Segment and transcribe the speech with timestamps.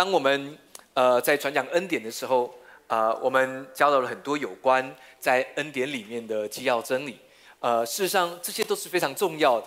[0.00, 0.56] 当我们
[0.94, 2.50] 呃在传讲恩典的时候，
[2.86, 7.18] 啊，我们教导了很多有关在恩典里面的基要真理。
[7.58, 9.66] 呃，事实上这些都是非常重要的。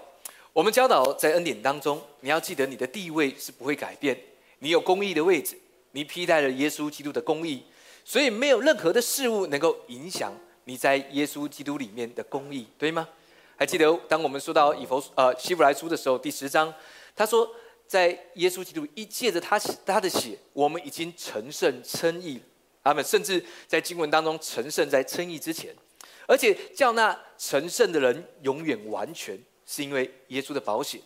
[0.51, 4.19] 我们教导在恩典当中，你要记得你的地位是不会改变，
[4.57, 5.55] 你有公义的位置，
[5.91, 7.63] 你披戴了耶稣基督的公义，
[8.03, 13.07] 所以没有任何的事物能够影响你在耶稣基督里面的公义，对吗？
[13.55, 16.73] 还记得当我们说到以佛呃希伯来书的时候，第十章，
[17.15, 17.47] 他说。
[17.93, 22.41] 在耶稣基督一借着他他的血，我们已经成圣称义。
[22.83, 25.71] 他们甚至在经文当中成圣在称义之前，
[26.27, 30.99] 而且叫那成圣的人永远完全，是因为耶稣的保险。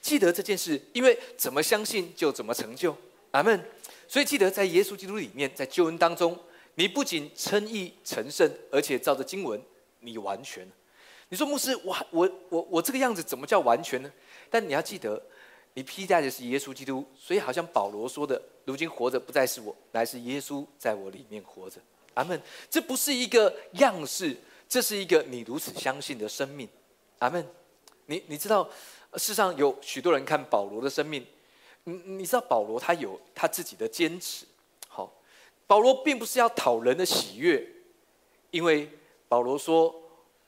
[0.00, 2.96] 记得这件事，因为怎么相信就怎么成就。
[3.32, 3.62] 阿门。
[4.08, 6.38] 所以记得在耶稣基督里面，在救恩当中，
[6.76, 9.60] 你不仅称义成圣，而且照着经文，
[9.98, 10.66] 你完全。
[11.28, 14.10] 你说牧师，我我我我这个样子怎么叫完全呢？
[14.48, 15.22] 但你要记得。
[15.74, 21.80] 你披戴的是耶稣基督，所以好像保罗说的：“如今活着不再是我，乃是耶稣在我里面活着。”
[22.14, 22.40] 阿门。
[22.68, 24.36] 这不是一个样式，
[24.68, 26.68] 这是一个你如此相信的生命。
[27.20, 27.46] 阿门。
[28.06, 28.68] 你你知道，
[29.14, 31.24] 世上有许多人看保罗的生命，
[31.84, 34.44] 你你知道保罗他有他自己的坚持。
[34.88, 35.12] 好，
[35.68, 37.64] 保罗并不是要讨人的喜悦，
[38.50, 38.90] 因为
[39.28, 39.94] 保罗说。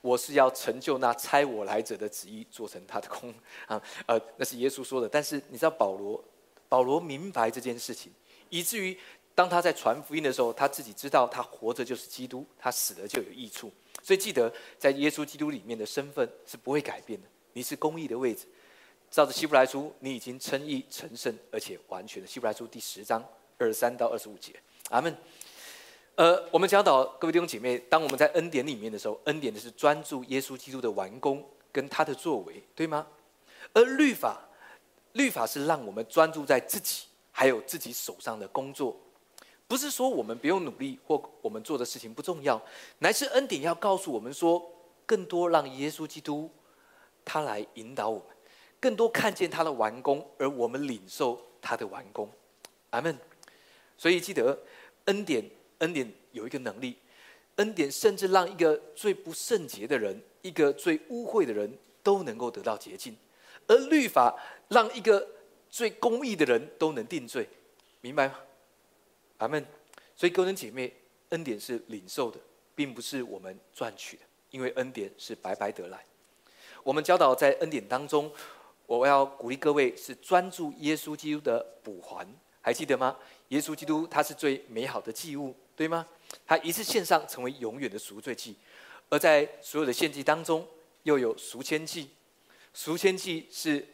[0.03, 3.33] 我是要成就那差我来者的旨意，做成他的功
[3.67, 3.81] 啊！
[4.05, 5.07] 呃，那是耶稣说的。
[5.07, 6.21] 但是你知道保罗，
[6.67, 8.11] 保罗明白这件事情，
[8.49, 8.97] 以至于
[9.33, 13.71] 当他在传福音的时候，他自己知道他活着就是基督，他死了就有益处。
[14.01, 17.27] 所以记得在耶稣基督里面的身份是不会改变的。
[17.53, 18.45] 你是公义的位置，
[19.09, 22.27] 照着希伯来书，你已经称义成圣，而且完全的。
[22.27, 23.23] 希伯来书第十章
[23.57, 24.53] 二十三到二十五节，
[24.89, 25.15] 阿门。
[26.15, 33.07] 呃，我们教导各位弟兄姐妹，当我们在恩典里面的时候，恩典的是专注耶稣基督的完工跟他的作为，对吗？
[33.73, 34.39] 而律法，
[35.13, 38.95] 律法是让我们专注在自己还有自己手上的工作，
[39.67, 42.61] 不是说我们不用努力或我们做的事情不重要，
[42.99, 44.63] 乃是恩典要告诉我们说，
[45.07, 46.47] 更多让耶稣基督
[47.25, 48.27] 他来引导我们，
[48.79, 52.29] 更多看见他的完工，而我们领受他的完工。
[52.91, 53.17] 阿门。
[53.97, 54.59] 所以记得
[55.05, 55.43] 恩典。
[55.83, 56.95] 恩典有一个能力，
[57.57, 63.15] 恩典甚至让一个最不圣洁的人，一个最污秽的人都能够得到洁净，
[63.67, 64.33] 而律法
[64.69, 65.27] 让一个
[65.69, 67.47] 最公义的人都能定罪，
[67.99, 68.39] 明白吗？
[69.39, 69.63] 阿门。
[70.15, 70.93] 所以哥人姐妹，
[71.29, 72.39] 恩典是领受的，
[72.73, 76.05] 并不是我们赚取的，因为恩典是白白得来。
[76.81, 78.31] 我们教导在恩典当中，
[78.85, 82.25] 我要鼓励各位是专注耶稣基督的补还，
[82.61, 83.17] 还记得吗？
[83.49, 85.53] 耶稣基督他是最美好的祭物。
[85.75, 86.07] 对吗？
[86.45, 88.55] 他一次献上成为永远的赎罪祭，
[89.09, 90.67] 而在所有的献祭当中，
[91.03, 92.09] 又有赎愆祭。
[92.73, 93.85] 赎愆祭是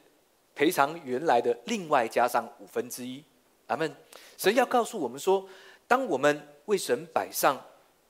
[0.56, 3.24] 赔偿原来的，另外加上五分之一。
[3.68, 3.96] 阿门。
[4.38, 5.48] 神要告诉我们说，
[5.88, 7.62] 当我们为神摆上，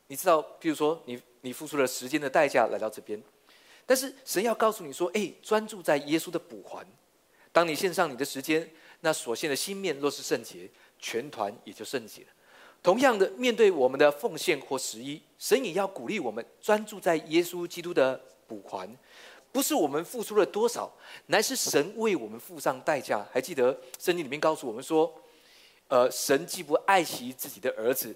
[0.07, 3.21] 你知道，譬如说，你你付出了时间的代价来到这边，
[3.85, 6.85] 但是神要告诉你说，哎，专注在耶稣的补还。
[7.51, 8.69] 当你献上你的时间，
[9.01, 10.69] 那所献的心面若是圣洁，
[10.99, 12.27] 全团也就圣洁了。
[12.81, 18.89] 同样的，面对我们的奉献或十一，神也要鼓励我们专注在耶稣基督的补还，
[19.51, 20.89] 不是我们付出了多少，
[21.25, 23.25] 乃是神为我们付上代价。
[23.33, 25.13] 还记得圣经里面告诉我们说，
[25.89, 28.15] 呃，神既不爱惜自己的儿子，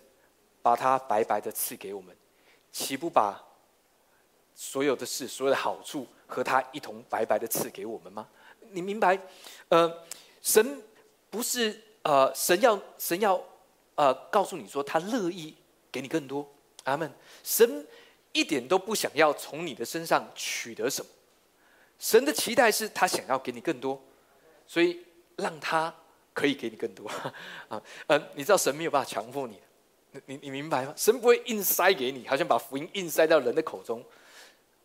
[0.62, 2.16] 把他白白的赐给我们，
[2.72, 3.44] 岂不把
[4.56, 8.26] 所有的事、所有的好处和他一同白白的赐给我们吗？
[8.72, 9.20] 你明白？
[9.68, 9.94] 呃，
[10.42, 10.82] 神
[11.30, 13.44] 不是呃，神要神要。
[13.96, 15.56] 呃，告诉你说他乐意
[15.92, 16.52] 给你更多，
[16.86, 17.12] 阿门。
[17.44, 17.86] 神
[18.32, 21.10] 一点都不想要从你的身上取得什么，
[22.00, 24.02] 神的期待是他想要给你更多，
[24.66, 25.00] 所以
[25.36, 25.94] 让他
[26.34, 27.08] 可以给你更多
[27.70, 27.82] 啊。
[28.08, 29.60] 呃，你知道神没有办法强迫你，
[30.26, 30.94] 你你明白吗？
[30.98, 34.04] 神不会硬塞给你，好像把福音硬塞到人的口中。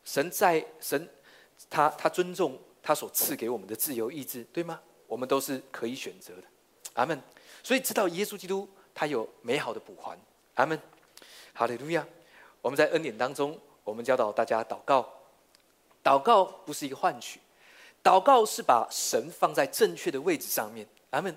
[0.04, 1.08] 神在神，
[1.70, 4.78] 他他尊重他所赐给我们的自由意志，对吗？
[5.06, 6.42] 我们都是可以选择的，
[6.92, 7.18] 阿门。
[7.62, 8.68] 所以知道耶稣基督。
[8.98, 10.18] 他有美好的补还，
[10.54, 10.76] 阿门，
[11.54, 12.04] 哈利路亚。
[12.60, 15.08] 我们在恩典当中，我们教导大家祷告。
[16.02, 17.38] 祷告不是一个换取，
[18.02, 21.32] 祷告是把神放在正确的位置上面，阿门。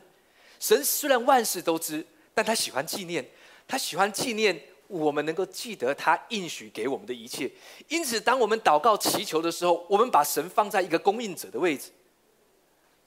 [0.59, 2.03] 神虽然万事都知，
[2.33, 3.23] 但他喜欢纪念，
[3.67, 7.51] 他喜欢纪念我们能够记得他应许给我们的一切。
[7.89, 11.91] 因此，当我们祷告祈求的时候，我们把神放在一个供应者的位置，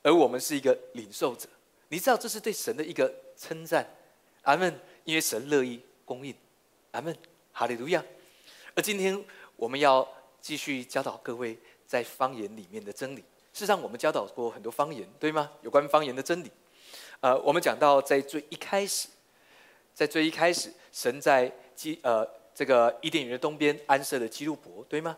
[0.04, 1.48] 而我们是一个领受者。
[1.88, 3.84] 你知道，这是对神的一个称赞。
[4.44, 6.34] 阿门，因为神乐意供应。
[6.92, 7.14] 阿门，
[7.52, 8.02] 哈利路亚。
[8.74, 9.22] 而今天
[9.56, 10.06] 我们要
[10.40, 13.18] 继续教导各位在方言里面的真理。
[13.52, 15.50] 事实上，我们教导过很多方言，对吗？
[15.62, 16.50] 有关方言的真理。
[17.20, 19.08] 呃，我们讲到在最一开始，
[19.94, 25.16] 在最一开始，神在基呃这个伊甸园的东边安设了基路伯，对吗？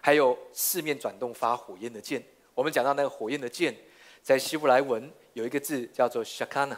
[0.00, 2.22] 还有四面转动发火焰的剑。
[2.54, 3.74] 我们讲到那个火焰的剑，
[4.22, 6.76] 在希伯来文有一个字叫做 shakana，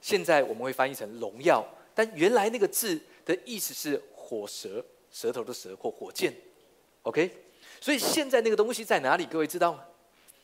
[0.00, 6.34] 现在我们会翻译成荣耀，但原来那个字的意思是火舌，舌头的舌或火箭。
[7.02, 7.30] OK，
[7.80, 9.26] 所以现在那个东西在哪里？
[9.26, 9.84] 各位知道吗？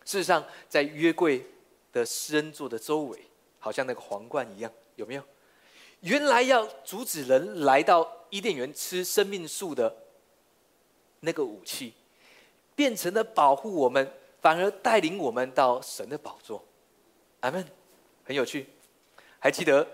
[0.04, 1.44] 事实上，在约柜
[1.92, 3.18] 的施恩座的周围，
[3.58, 5.22] 好像那个皇冠一样，有没有？
[6.00, 9.94] 原来要阻止人来到伊甸园吃生命树的
[11.20, 11.94] 那个武器，
[12.74, 16.64] 变成了保护我们，反而带领我们到神的宝座。
[17.40, 17.64] 阿门，
[18.24, 18.66] 很有趣。
[19.42, 19.84] 还记得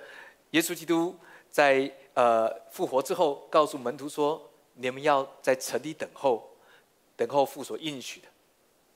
[0.51, 1.17] 耶稣基督
[1.49, 4.47] 在呃复活之后，告诉门徒说
[4.77, 6.55] ：“你们要在城里等候，
[7.17, 8.29] 等候父所应许的，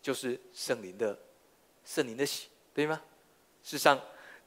[0.03, 1.19] 就是圣灵的
[1.87, 3.01] 圣灵的喜，对吗？”
[3.65, 3.99] 事实上，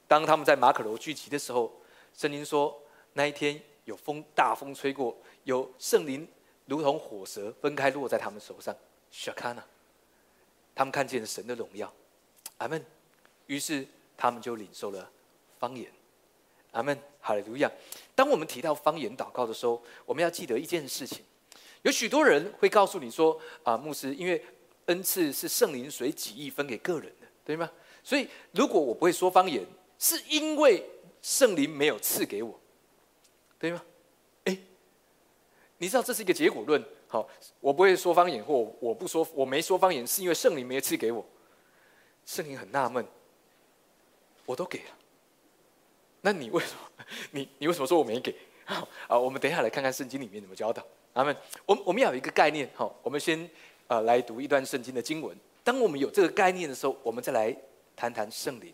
[0.07, 1.74] 当他们在马可楼聚集的时候，
[2.13, 2.80] 圣灵说，
[3.13, 6.28] 那一天有风，大风吹过，有圣灵
[6.66, 8.75] 如同火蛇分开落在他们手上。
[9.10, 9.66] 小卡纳，
[10.75, 11.92] 他们看见了神的荣耀。
[12.60, 12.86] 阿门。
[13.48, 15.10] 于是他们就领受了
[15.57, 15.92] 方言。
[16.75, 16.98] 阿门。
[17.19, 17.72] 哈利路亚。
[18.13, 21.24] 当我们提到方言祷告的时候，我们要记得一件事情：
[21.81, 24.44] 有许多人会告诉你说，啊，牧师，因为
[24.86, 27.72] 恩赐是圣灵随己意分给个人的，对吗？
[28.04, 29.66] 所以如果我不会说方言，
[29.98, 30.83] 是因为。
[31.25, 32.60] 圣灵没有赐给我，
[33.57, 33.83] 对吗？
[34.44, 34.56] 哎，
[35.80, 36.86] 你知道这是一个结果论。
[37.07, 37.28] 好，
[37.60, 41.25] 我不会说方言，或我不说，我没说方言，是因为圣灵没有赐给我。
[42.28, 43.04] 圣灵很纳闷，
[44.45, 44.92] 我都给了，
[46.25, 47.06] 那你为什么？
[47.30, 48.36] 你你为什么说我没给？
[48.66, 50.83] 好，啊，我们等一下来看看圣经里面怎么教导。
[51.13, 51.36] 阿门。
[51.68, 52.68] 我们我们要有一个概念。
[52.74, 53.48] 好，我们先
[53.86, 55.38] 呃来读一段圣经的经文。
[55.63, 57.56] 当我们有这个概念的时候，我们再来
[57.95, 58.74] 谈谈圣灵，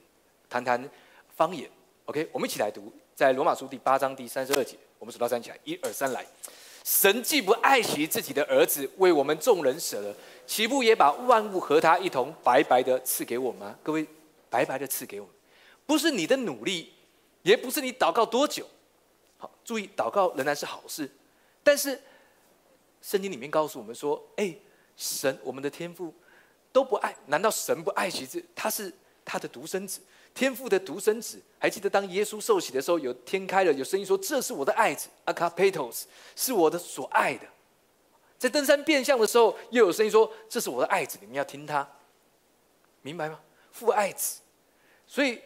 [0.49, 0.89] 谈谈
[1.35, 1.69] 方言。
[2.05, 6.25] OK，我们一起来读，在罗马书第八章第三十二节，我们数到三起来，一二三来。
[6.85, 10.15] 神既不爱惜自己的儿子，为我们众人舍了，
[10.47, 13.75] 岂不也把万物和他一同白白的赐给我们吗？
[13.83, 14.07] 各位，
[14.49, 15.35] 白白的赐给我们，
[15.85, 16.93] 不是你的努力，
[17.43, 18.67] 也不是你祷告多久。
[19.37, 21.09] 好，注意，祷告仍然是好事，
[21.63, 21.99] 但是
[23.01, 24.55] 圣经里面告诉我们说，哎，
[24.95, 26.13] 神，我们的天父
[26.71, 28.43] 都不爱，难道神不爱惜这？
[28.55, 28.93] 他是
[29.25, 29.99] 他的独生子。
[30.33, 36.03] 天父的独生子，还记得当耶稣受洗的时候，有天开了，有声音说：“这是我的爱子，Acapetos，
[36.37, 37.45] 是我的所爱的。”
[38.39, 41.85] 在登山变相的时候，又有声音说：“这是我的爱子，你们要听他。”
[43.03, 43.41] 明白吗？
[43.73, 44.39] 父爱子，
[45.05, 45.41] 所以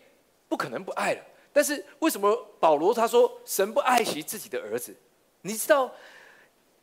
[0.48, 1.24] 不可能不爱了。
[1.56, 4.94] 但是为什么保罗他说神不爱惜自己的儿子？
[5.42, 5.90] 你知道，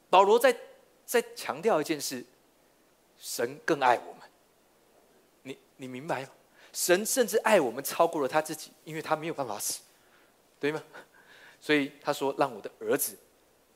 [0.09, 0.57] 保罗在
[1.05, 2.25] 在强调一件事：
[3.19, 4.23] 神更爱我们。
[5.43, 6.31] 你你明白吗？
[6.73, 9.83] 神甚至爱我们超过了他自己，因为他没有办法死，
[10.59, 10.83] 对吗？
[11.61, 13.15] 所以他说：“让我的儿子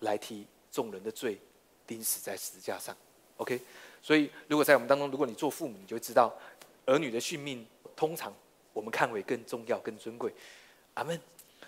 [0.01, 1.39] 来替众人的罪
[1.87, 2.97] 钉死在十字架上。
[3.37, 3.61] ”OK。
[4.01, 6.35] 所以如果在我们当中，如果你做父母，你就知道
[6.87, 8.35] 儿女的性命通常
[8.73, 10.33] 我们看为更重要、更尊贵。
[10.97, 11.19] 阿门。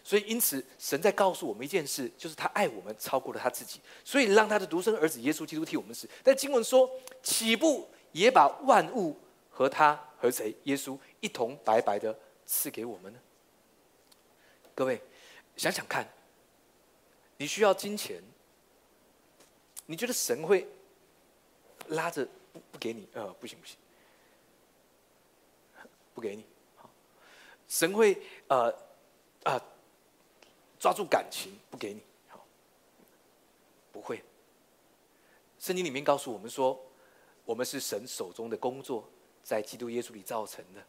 [0.05, 6.09] 所以因此，神在告诉我们一件事，就是他爱我们超过了他自己，所以让他的独生儿子耶稣基督替我们死。
[6.25, 6.91] 但经文说
[7.23, 9.17] ：“岂不也把万物
[9.51, 10.53] 和他？”和谁？
[10.65, 13.21] 耶稣一同白白的赐给我们呢？
[14.75, 15.01] 各位
[15.57, 16.09] 想想看，
[17.37, 18.23] 你需要金钱，
[19.87, 20.67] 你觉得神会
[21.89, 23.07] 拉着不不给你？
[23.13, 23.77] 呃，不行不行，
[26.15, 26.45] 不给你。
[26.77, 26.91] 好，
[27.69, 28.75] 神会呃
[29.45, 29.61] 啊
[30.79, 32.03] 抓住感情不给你？
[32.29, 32.45] 好，
[33.93, 34.23] 不会。
[35.59, 36.79] 圣经里面告诉我们说，
[37.45, 39.09] 我们是神手中的工作。
[39.41, 40.85] 在基督耶稣里造成的。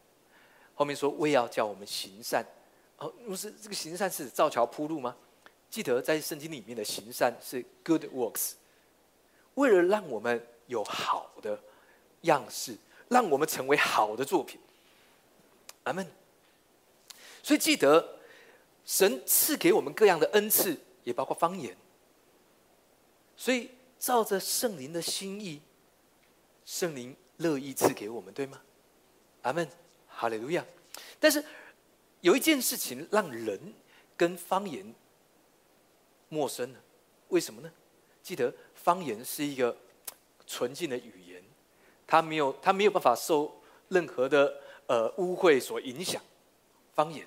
[0.74, 2.44] 后面说为要叫我们行善，
[2.98, 5.16] 哦，不是这个行善是造桥铺路吗？
[5.70, 8.56] 记得在圣经里面的行善是 good works，
[9.54, 11.58] 为了让我们有好的
[12.22, 12.76] 样式，
[13.08, 14.60] 让我们成为好的作品。
[15.84, 16.06] 阿门。
[17.42, 18.19] 所以记得，
[18.84, 21.76] 神赐给我们各样的恩赐，也包括方言。
[23.36, 25.60] 所以照着圣灵的心意，
[26.64, 27.16] 圣灵。
[27.42, 28.60] 乐意赐给我们，对吗？
[29.40, 29.66] 阿门，
[30.06, 30.62] 哈利路亚。
[31.18, 31.42] 但是
[32.20, 33.58] 有一件事情让人
[34.14, 34.94] 跟方言
[36.28, 36.78] 陌生了，
[37.28, 37.72] 为什么呢？
[38.22, 39.74] 记得方言是一个
[40.46, 41.42] 纯净的语言，
[42.06, 43.58] 它没有它没有办法受
[43.88, 46.20] 任何的呃污秽所影响。
[46.92, 47.26] 方言，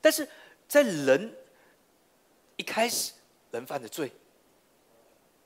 [0.00, 0.28] 但是
[0.68, 1.34] 在人
[2.56, 3.12] 一开始
[3.50, 4.12] 人犯的罪，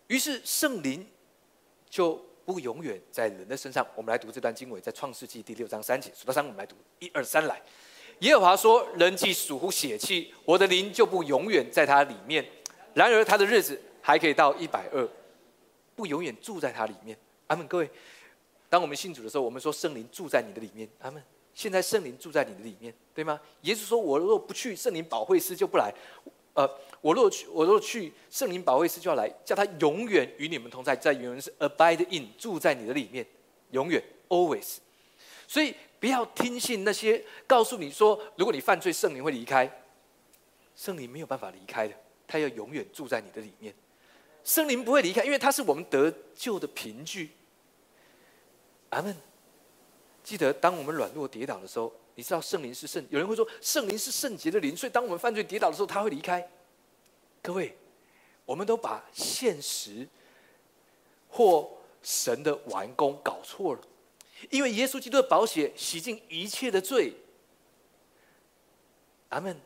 [0.09, 1.07] 于是圣灵
[1.89, 2.23] 就。
[2.45, 3.87] 不永远在人的身上。
[3.95, 7.63] 我们来读这段经文，在创世纪第六章三节，数到三，我们来读一二三来。
[8.19, 12.45] 耶和华说：“人既属乎血气，我的灵就不永远在他里面。
[12.95, 15.09] 然而他的日子还可以到一百二，
[15.95, 17.65] 不永远住在他里面。”阿门。
[17.69, 17.89] 各位，
[18.69, 20.89] 当我们信主的时候，我们说圣灵住在你的里面。
[20.99, 21.23] 阿门。
[21.55, 23.41] 现在圣灵住在你的里面，对吗？
[23.63, 25.93] 耶稣说：“我若不去，圣灵保惠师就不来。
[26.55, 26.69] 呃，
[27.01, 30.95] 我若去，我若去，圣灵保惠师就要来，叫他永远与你们同在。
[30.97, 33.27] 在原文是 abide in，住在你的里面，
[33.71, 34.79] 永远 always。
[35.47, 39.71] 所以。”不要听信那些告诉你说，如果你犯罪，圣灵会离开。
[40.75, 41.95] 圣灵没有办法离开的，
[42.27, 43.73] 他要永远住在你的里面。
[44.43, 47.31] 圣灵不会离开，因为他是我们得救的凭据。
[48.91, 49.17] 阿门。
[50.23, 53.05] 记得，当我们软弱跌倒的时候，你知道圣灵是圣。
[53.11, 56.49] 有人会说，圣灵是圣洁的灵，所以当我们犯罪跌倒的时候，他会离开。
[57.43, 57.77] 各位，
[58.45, 60.07] 我们都把现实
[61.29, 61.69] 或
[62.03, 63.81] 神的完工搞错了。
[64.51, 67.13] 因为耶稣基督的宝血洗净一切的罪，
[69.29, 69.61] 阿门。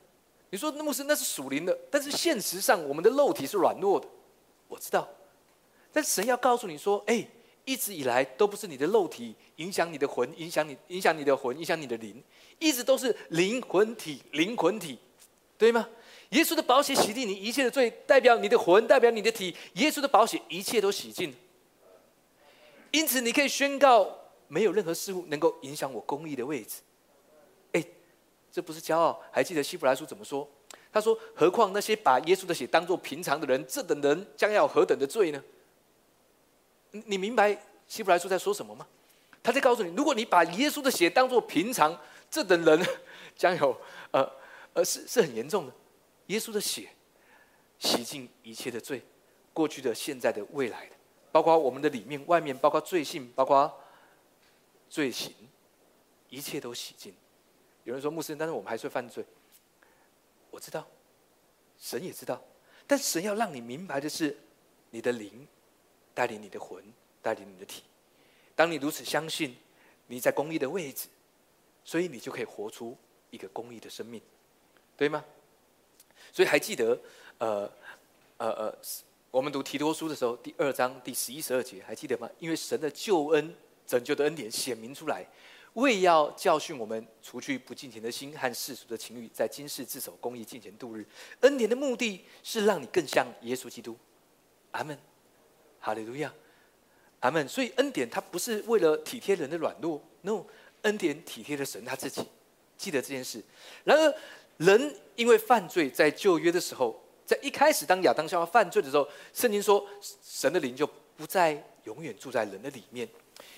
[0.51, 4.07] 你说那牧师那是属灵的，但是现实上我们的肉体是软弱的，
[4.69, 5.09] 我知道。
[5.93, 7.27] 但神要告诉你说，哎，
[7.67, 12.25] 一直以来都不是你的肉体影响你的魂，影响你影响你的魂，影响你的灵，
[12.59, 14.99] 一直都是灵魂体灵魂体，
[15.59, 15.87] 对吗？
[16.31, 19.55] 耶稣的宝血洗净你一切的罪，代表你的魂，代表你的体。
[19.75, 21.35] 耶稣的宝血一切都洗净，
[22.91, 24.09] 因此你可以宣告。
[24.49, 26.77] 没有任何事物能够影响我公义的位置。
[27.73, 27.85] 哎，
[28.53, 29.21] 这不是骄傲。
[29.33, 30.49] 还记得希伯来书怎么说？
[30.93, 35.43] 他说：“何况那些把耶稣的血当作平常的人，这等人将要何等的罪呢？”
[37.07, 38.87] 你明白希伯来书在说什么吗？
[39.43, 41.99] 他在告诉你：如果你把耶稣的血当作平常，
[42.31, 42.87] 这等人
[43.37, 43.77] 将有
[44.11, 44.29] 呃
[44.73, 45.73] 呃是是很严重的。
[46.27, 46.89] 耶稣的血
[47.79, 49.03] 洗净一切的罪，
[49.53, 50.93] 过去的、现在的、未来的，
[51.31, 53.73] 包括我们的里面、外面，包括罪性，包括。
[54.89, 55.35] 罪行，
[56.29, 57.13] 一切都洗净。
[57.83, 59.27] 有人说牧师，但是我们还是会犯罪。
[60.49, 60.87] 我知道，
[61.77, 62.41] 神也知道，
[62.87, 64.39] 但神要让你明白的是，
[64.91, 65.45] 你的灵
[66.17, 66.83] 带领你的魂，
[67.21, 67.83] 带领你的体。
[68.55, 69.55] 当你如此相信，
[70.07, 71.09] 你在公益的位置，
[71.85, 72.97] 所以你就可以活出
[73.31, 74.23] 一个公益的生命，
[74.97, 75.23] 对吗？
[76.33, 76.99] 所以还记得，
[77.39, 77.71] 呃
[78.39, 78.79] 呃呃，
[79.31, 82.29] 我们读提多书的时候，第二章第十一、十二节，还记得吗？
[82.39, 83.55] 因为神的救恩。
[83.87, 85.25] 拯救的恩典显明出来，
[85.75, 91.07] 为要教训我们，除去不敬虔的心和世俗的情欲，在今世自守公义，敬虔度日。
[91.43, 93.97] 恩典的目的是让你更像耶稣基督。
[94.73, 94.99] 阿门，
[95.87, 96.35] 哈利路亚，
[97.21, 97.47] 阿门。
[97.47, 100.45] 所以恩典它不是为了体贴人的软弱，no，
[100.83, 102.27] 恩典体贴了神他自己。
[102.77, 103.41] 记得这件事。
[103.85, 104.15] 然而，
[104.57, 109.87] 人因为犯罪，在旧约的时候，在一开始当亚当夏娃犯罪的时候，圣经说
[110.25, 110.85] 神的灵就
[111.17, 113.09] 不再永远住在人的里面。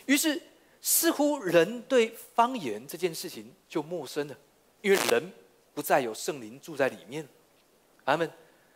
[0.04, 0.38] 于是，
[0.82, 4.37] 似乎人对方言这件事情就陌生了，
[4.82, 5.32] 因为人
[5.73, 7.26] 不再有圣灵住在里面。
[8.04, 8.30] 阿门。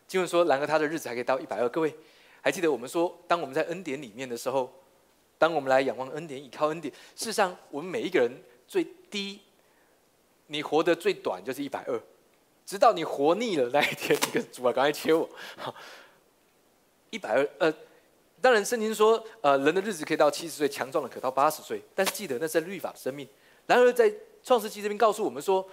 [0.09, 1.95] 经文说：“然而他的日子还可以到一百二。”各位
[2.43, 4.71] 还记得我们说，当我们在恩典里面的时候，
[5.39, 8.31] 当我们来仰望恩典、倚靠恩典，事实上，我们每一个人
[8.69, 9.41] 最低，
[10.49, 11.99] 你活得最短就是一百二，
[12.67, 15.27] 直到你活腻了那一天，你跟主啊，赶快切我，
[17.09, 17.75] 一百二，呃。
[18.41, 21.81] 当然，圣经说，呃，人的日子可以到七十岁，强壮的可到八十岁。
[21.95, 23.25] 但是记得，那是律法的生命。
[23.69, 25.65] 然而，在创世纪这边告诉我们说，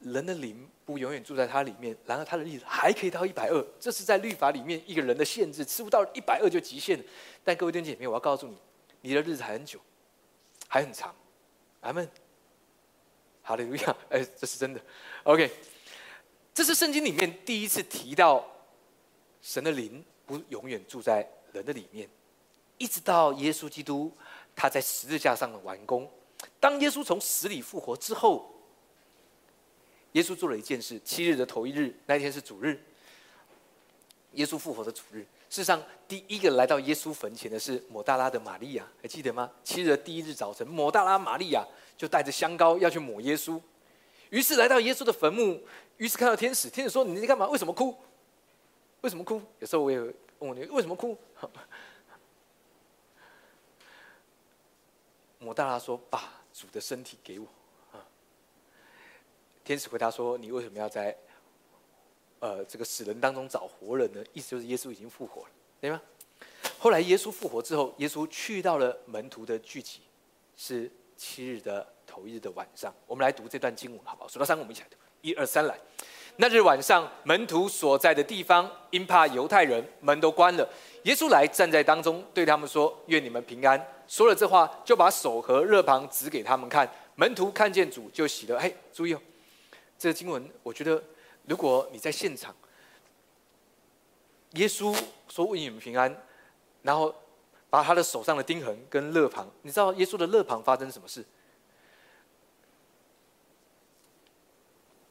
[0.00, 1.96] 人的灵不永远住在他里面。
[2.06, 3.66] 然后，他的日子还可以到一百二。
[3.78, 7.04] 这是在律法里面一个人的限制，吃不到一百二就极限了。
[7.44, 8.56] 但各位弟兄姐妹，我要告诉你，
[9.00, 9.78] 你的日子还很久，
[10.68, 11.14] 还很长。
[11.80, 12.08] 阿门。
[13.42, 13.96] 好的，路亚。
[14.10, 14.80] 哎，这是真的。
[15.24, 15.50] OK，
[16.54, 18.46] 这是圣经里面第一次提到
[19.40, 21.28] 神的灵不永远住在。
[21.50, 22.06] 人的里面，
[22.76, 24.12] 一直到耶稣基督
[24.54, 26.06] 他在十字架上的完工。
[26.60, 28.57] 当耶稣从死里复活之后，
[30.12, 32.80] 耶稣做了一件事：七日的头一日，那一天是主日。
[34.32, 39.50] 耶稣复活的主日，事实上第一个来到耶稣坟前的是抹大拉的玛利亚，还记得吗？
[39.64, 43.60] 七日的第一日早晨，抹大拉玛利亚就带着香膏要去抹耶稣，
[44.30, 45.62] 于是来到耶稣的坟墓，
[45.96, 47.48] 于是看到天使，天使说：“你在干嘛？
[47.48, 47.96] 为什么哭？
[49.00, 49.98] 为什么哭？”有时候我也。
[50.40, 51.18] 问你为什么哭？
[55.40, 57.46] 抹大拉说：“把主的身体给我。”
[59.68, 61.14] 天使回答说：“你为什么要在
[62.38, 64.24] 呃这个死人当中找活人呢？
[64.32, 65.48] 意思就是耶稣已经复活了，
[65.78, 66.00] 对吗？”
[66.80, 70.00] 后来耶稣复活之后，耶稣去到了门徒的聚集，
[70.56, 72.90] 是七日的头一日的晚上。
[73.06, 74.28] 我们来读这段经文，好不好？
[74.28, 74.96] 数到三，我们一起来读。
[75.20, 75.78] 一二三，来。
[76.36, 80.66] 那日晚上，门徒所在的地方，因怕犹太人，门都关了。
[81.02, 86.90] 耶稣来站在当中，对他们说：“愿你们平安。”说了这话，就把手和热旁指给他们看。
[87.16, 88.58] 门徒看见主就喜乐。
[88.58, 89.20] 嘿，注意哦，
[89.98, 91.02] 这个经文，我觉得
[91.46, 92.54] 如果你在现场，
[94.52, 94.96] 耶稣
[95.28, 96.24] 说“为你们平安”，
[96.82, 97.14] 然后
[97.68, 101.24] 把他的手上的钉痕跟肋旁，你知道耶稣的肋旁发生什么事？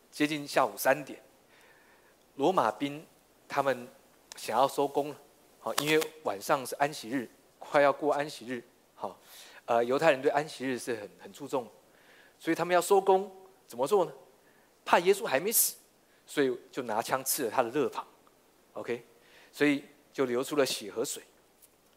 [0.09, 1.21] 接近下午三点，
[2.35, 3.05] 罗马兵
[3.47, 3.87] 他们
[4.35, 5.17] 想要收工了，
[5.59, 7.29] 好，因为晚上是安息日，
[7.59, 8.63] 快要过安息日，
[8.95, 9.19] 好，
[9.65, 11.69] 呃，犹太人对安息日是很很注重，
[12.39, 13.29] 所以他们要收工，
[13.67, 14.11] 怎么做呢？
[14.87, 15.75] 怕耶稣还没死，
[16.25, 18.07] 所以就拿枪刺了他的肋旁
[18.73, 19.05] ，OK，
[19.51, 21.21] 所以就流出了血和水，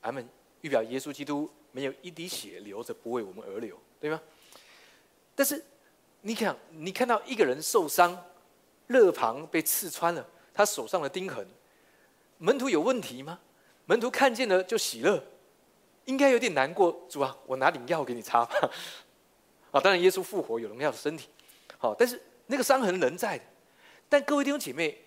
[0.02, 0.28] 他们
[0.60, 4.20] 预表耶稣基督没有一滴血流着不为我们而流，对吗？
[5.34, 5.64] 但是。
[6.22, 8.14] 你看，你看到一个人受伤，
[8.88, 11.48] 肋旁被刺穿了，他手上的钉痕，
[12.36, 13.40] 门徒有问题吗？
[13.86, 15.24] 门徒看见了就喜乐，
[16.04, 17.06] 应该有点难过。
[17.08, 18.70] 主啊，我拿点药给你擦吧。
[19.70, 21.26] 啊，当然耶稣复活有荣耀的身体，
[21.78, 22.20] 好，但是
[22.50, 23.44] 那个伤痕仍在的。
[24.08, 24.98] 但各位弟兄姐妹，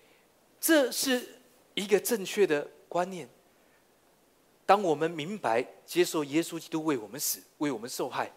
[0.58, 1.40] 这是
[1.74, 3.28] 一个正确的观念。
[4.66, 8.32] 当我们明白接受耶稣基督为我们死，为我们受害，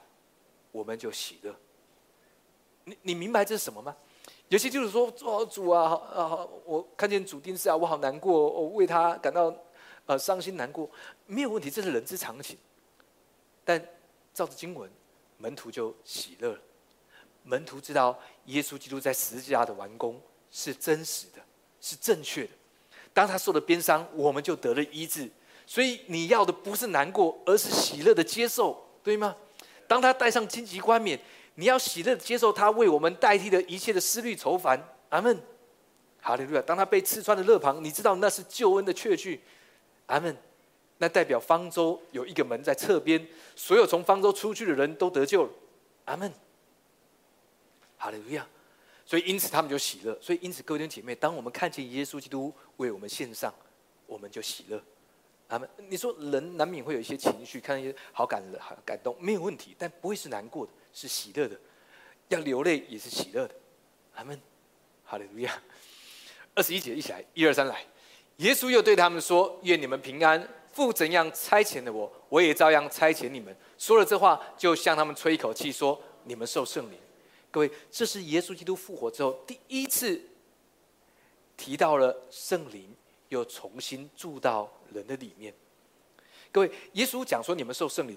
[0.73, 1.55] 我们就喜乐。
[2.83, 3.95] 你你明白这是什么吗？
[4.49, 9.53] 有些就是说，哦主啊啊，我看见主钉死啊，我好难过，我为他感到
[10.05, 10.89] 呃伤心难过，
[11.25, 12.57] 没有问题，这是人之常情。
[13.63, 13.81] 但
[14.33, 14.89] 照着经文，
[15.37, 16.59] 门徒就喜乐了。
[17.47, 21.41] 门徒知道耶稣基督在十字架的完工是真实的，
[21.81, 22.49] 是正确的。
[23.13, 25.29] 当他受了鞭伤，我们就得了医治。
[25.65, 29.35] 所以你要的不是难过，而是喜乐的接受，对吗？
[29.87, 31.19] 当他戴上荆棘冠冕。
[31.59, 35.41] 你要喜乐接受他为我们代替的一切的思虑愁烦，阿门，
[36.21, 36.61] 哈利路亚。
[36.61, 39.41] 当他被刺穿的肋旁，你知道那是救恩的确据，
[40.05, 40.37] 阿门。
[40.99, 45.49] 那代表方舟有一个门在侧边，所有从方舟出去的人都得救了，
[46.05, 46.31] 阿门，
[47.97, 48.47] 哈利路亚。
[49.05, 50.17] 所以因此他们就喜乐。
[50.21, 53.53] 所以因此各位弟兄姐妹，当我们看见耶稣基督为我们献上，
[54.05, 54.81] 我们就喜乐，
[55.47, 55.69] 阿门。
[55.89, 60.71] 你说人难免会有一些情绪，看一些好感、好感动，没有问题，但不会是难过的。
[60.93, 61.57] 是喜乐的，
[62.29, 63.55] 要流泪也是喜乐的，
[64.15, 64.39] 阿门，
[65.05, 65.61] 哈利路亚。
[66.55, 67.85] 二十一节一起来，一二三来。
[68.37, 70.47] 耶稣又对他们说：“愿你们平安。
[70.73, 76.99] 父怎样差遣了我，我也照样差遣你们。”说了这话，就向他们吹一口气，说：“你们受圣灵。”
[77.57, 80.21] 各位，这是耶稣基督复活之后第一次
[81.57, 82.95] 提到了圣灵，
[83.29, 85.51] 又重新住到人的里面。
[86.51, 88.15] 各位，耶稣讲说：“你们受圣灵。”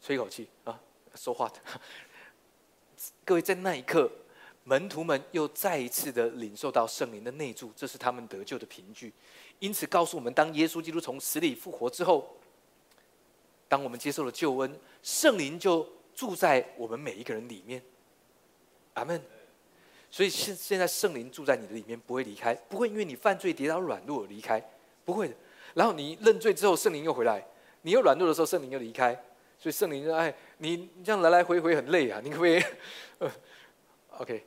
[0.00, 0.80] 吹一口气啊，
[1.16, 1.54] 说话的。
[3.26, 4.08] 各位，在那一刻，
[4.62, 9.12] 门徒们又再一次的领受到圣灵的内住，这是他们得救的凭据。
[9.58, 12.32] 因此，告诉我们，当耶稣基督从死里复活之后，
[13.66, 17.82] 当我们接受了救恩，圣灵就住在我们每一个人里面。
[18.98, 19.22] 阿门。
[20.10, 24.62] 所以现现在圣灵住在你的里面，不会离开，不会因为你犯罪跌倒软弱而离开，
[25.04, 25.34] 不会的。
[25.74, 27.40] 然后你认罪之后，圣灵又回来；
[27.82, 29.14] 你又软弱的时候，圣灵又离开。
[29.60, 32.62] 所以圣灵说：“哎，你这样来来回回很累啊，你可不可以？”
[34.18, 34.46] OK，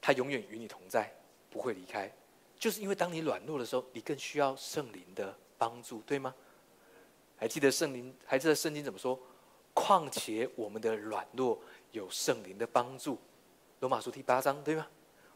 [0.00, 1.14] 他永远与你同在，
[1.48, 2.12] 不会离开。
[2.58, 6.34] 就是因为当你软弱的时候，你更需要圣灵的帮助，对吗？
[7.36, 8.12] 还记得圣灵？
[8.26, 9.18] 还记得圣经怎么说？
[9.72, 11.60] 况且我们的软弱
[11.94, 13.16] 有圣灵的帮助，
[13.80, 14.86] 罗马书第八章，对吗？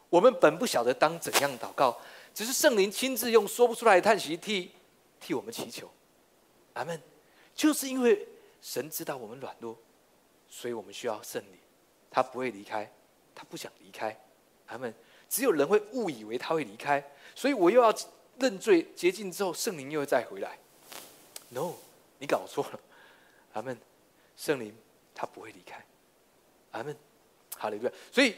[0.09, 1.97] 我们本不晓得当怎样祷告，
[2.33, 4.71] 只是圣灵亲自用说不出来的叹息替
[5.19, 5.89] 替我们祈求。
[6.73, 7.01] 阿门。
[7.55, 8.25] 就是因为
[8.61, 9.77] 神知道我们软弱，
[10.47, 11.59] 所以我们需要圣灵，
[12.09, 12.89] 他不会离开，
[13.35, 14.17] 他不想离开，
[14.67, 14.93] 阿门
[15.27, 17.03] 只有人会误以为他会离开，
[17.35, 17.93] 所以我又要
[18.37, 20.57] 认罪洁净之后，圣灵又会再回来。
[21.49, 21.73] No，
[22.17, 22.79] 你搞错了，
[23.53, 23.77] 阿门。
[24.37, 24.73] 圣灵
[25.13, 25.83] 他不会离开，
[26.71, 26.95] 阿门。
[27.57, 28.35] 好了，对所以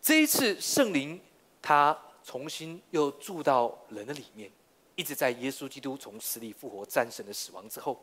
[0.00, 1.20] 这一次圣灵
[1.60, 4.50] 他重新又住到人的里面，
[4.94, 8.02] 一直在耶稣基督从死里复活、战胜了死亡之后。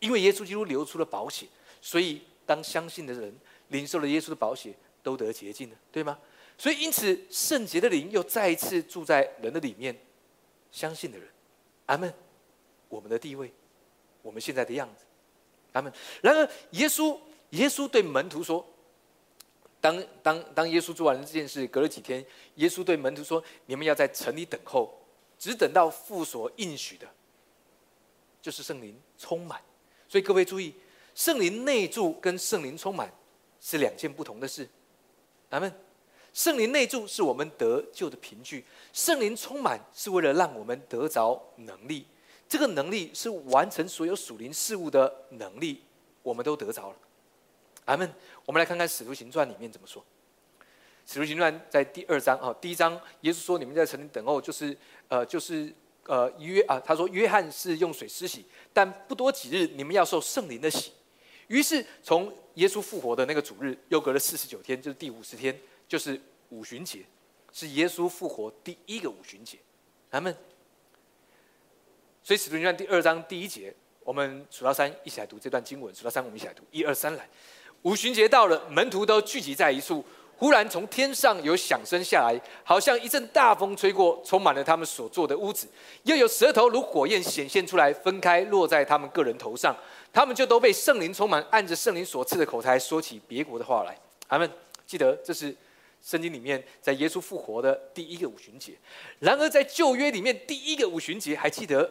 [0.00, 1.46] 因为耶稣基督流出了宝血，
[1.82, 3.34] 所以当相信的人
[3.68, 4.72] 领受了耶稣的宝血，
[5.02, 6.18] 都得洁净了，对吗？
[6.56, 9.96] 所以因此圣洁的灵又再一次住在人的里面，
[10.70, 11.28] 相信的人，
[11.86, 12.12] 阿门。
[12.88, 13.52] 我们的地位，
[14.22, 15.04] 我们现在的样子，
[15.72, 15.92] 阿门。
[16.22, 17.18] 然而耶稣，
[17.50, 18.66] 耶稣对门徒说
[19.80, 22.24] ：“当当当耶稣做完了这件事，隔了几天，
[22.56, 24.92] 耶稣对门徒说：你们要在城里等候，
[25.38, 27.06] 只等到父所应许的，
[28.42, 29.60] 就是圣灵充满。”
[30.08, 30.74] 所以各位注意，
[31.14, 33.12] 圣灵内住跟圣灵充满
[33.60, 34.68] 是两件不同的事。
[35.50, 35.72] 咱们
[36.32, 42.06] 圣灵内住是我们得救的凭据，圣灵充满是为了让我们得着能力。
[42.48, 45.82] 这个能力是完成所有属灵事物的能力，
[46.22, 46.96] 我们都得着了。
[47.88, 48.12] 阿门。
[48.44, 50.02] 我们来看看《使徒行传》里面怎么说。
[51.10, 54.76] 《使徒行传》在第二章啊，第一章，耶稣说：“你们在城里等候，就是
[55.08, 55.72] 呃，就是
[56.04, 60.92] 呃约啊。”他说：“约翰是用水施洗，但不多几日，你们要受圣灵的洗。”
[61.48, 66.20] 于是从耶稣复活的那个主日，又隔了四十九天，就是第五十天，就是
[66.50, 67.02] 五旬节，
[67.54, 69.56] 是耶稣复活第一个五旬节。
[70.10, 70.36] 阿门。
[72.22, 73.74] 所以《使徒行传》第二章第一节，
[74.04, 75.94] 我们数到三一起来读这段经文。
[75.94, 76.62] 数到三，我们一起来读。
[76.70, 77.26] 一二三，来。
[77.82, 80.04] 五旬节到了，门徒都聚集在一处。
[80.36, 85.66] 忽然从天上有响声下来，好像一阵大风吹过，充满了他们所坐的屋子。
[86.04, 89.76] 又有舌头如火焰显现出来，分开落在他们个人头上。
[90.12, 93.98] 他们就都被圣灵充满，按着圣灵所赐的口才说起别国的话来。
[94.28, 94.48] 他们
[94.86, 95.54] 记得这是
[96.00, 98.74] 圣经里面在耶稣复活的第一个五旬节。
[99.18, 101.90] 然而在旧约里面，第一个五旬节还记得？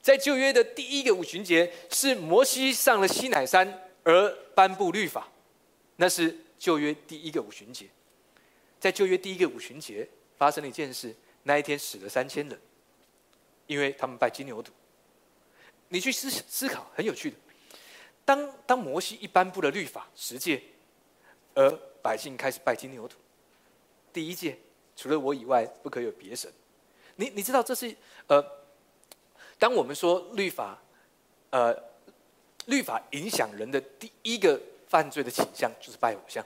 [0.00, 5.28] 在旧约的第一个五旬节，是摩西上了西乃山而颁布律法，
[5.96, 7.88] 那是旧约第一个五旬节。
[8.78, 12.60] 在旧约第一个五旬节发生了一件事，那一天死了三千人，
[13.66, 14.68] 因为他们拜金牛犊。
[15.88, 17.36] 你去思思考，很有趣的。
[18.24, 20.62] 当当摩西一颁布了律法十诫，
[21.54, 21.70] 而
[22.02, 23.12] 百姓开始拜金牛犊，
[24.12, 24.58] 第一诫
[24.94, 26.52] 除了我以外不可有别神。
[27.16, 27.96] 你你知道这是
[28.28, 28.64] 呃。
[29.56, 30.82] 当我们说律法，
[31.50, 31.72] 呃，
[32.66, 36.44] 律法影响人的第一个犯罪的倾向就是拜偶像。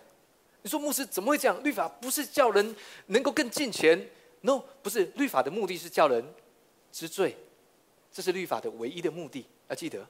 [0.62, 1.62] 你说牧师怎么会这样？
[1.62, 2.74] 律法不是叫人
[3.06, 4.08] 能够更近前
[4.40, 6.24] ？No，不是，律法的目的是叫人
[6.90, 7.36] 知罪，
[8.12, 9.46] 这是律法的唯一的目的。
[9.68, 10.06] 要记得，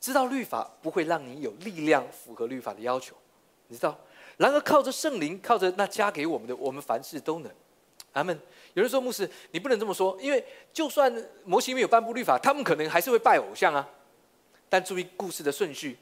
[0.00, 3.14] 知道律法不会让你有力量符合律法的要求，
[3.68, 3.98] 你知道？
[4.36, 7.52] 然而靠着圣灵，靠着那加给我们的，我们凡事都能。
[8.12, 8.38] 阿门。
[8.74, 11.12] 有人说牧师，你不能这么说，因为就算
[11.44, 13.88] 摩西没有颁布律法，他们可能还是会拜偶像啊。
[14.72, 15.98] 但注意故事的顺序，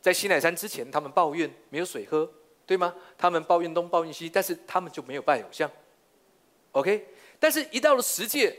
[0.00, 2.30] 在西乃山之前，他们抱怨没有水喝，
[2.64, 2.94] 对吗？
[3.18, 5.68] 他们抱怨东抱怨西，但是他们就没有拜偶像。
[6.70, 7.08] OK，
[7.40, 8.56] 但是一到了十诫，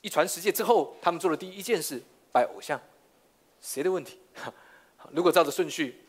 [0.00, 2.80] 一传十诫之后，他们做的第一件事拜偶像，
[3.60, 4.18] 谁的问题？
[5.12, 6.02] 如果照着顺序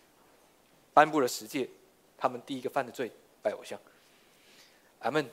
[0.93, 1.69] 颁布了十诫，
[2.17, 3.77] 他们第一个犯的罪拜偶像。
[4.99, 5.29] 阿门。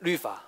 [0.00, 0.42] 律法，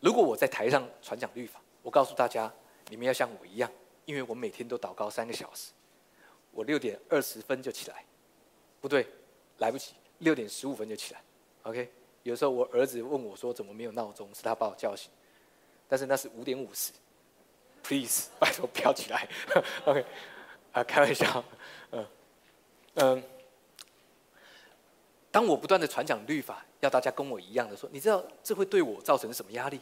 [0.00, 2.52] 如果我在台上传讲律法，我告诉大家，
[2.88, 3.70] 你们要像我一样，
[4.04, 5.72] 因为我每天都祷告三个小时，
[6.50, 8.04] 我六点二十分就起来，
[8.80, 9.06] 不对，
[9.58, 11.22] 来不及，六点十五分就起来
[11.62, 11.90] ，OK。
[12.22, 15.10] 有时候我儿子问我说怎么没有闹钟，是他把我叫醒，
[15.88, 16.92] 但是那是五点五十
[17.82, 19.28] ，Please， 拜托不要起来，
[19.86, 20.04] OK，
[20.72, 21.44] 啊，开玩笑，
[21.90, 22.06] 嗯，
[22.94, 23.22] 嗯。
[25.30, 29.80] 当我不断的传讲律法，要大家跟我一样的说，你知道这会对我造成什么压力？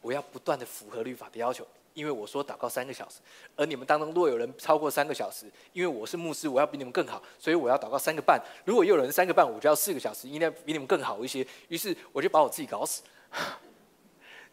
[0.00, 1.66] 我要不断的符合律法的要求，
[1.98, 3.18] 因为我说祷告三个小时，
[3.56, 8.40] 而你们当中若有人超过三个小时，因为我是牧师，我要比你们更好，所以我要祷告三个半。
[8.64, 11.44] 如果又有人三个半，我就要四个小时，应该比你们更好一些。
[11.66, 13.02] 于是我就把我自己搞死。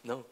[0.01, 0.23] No，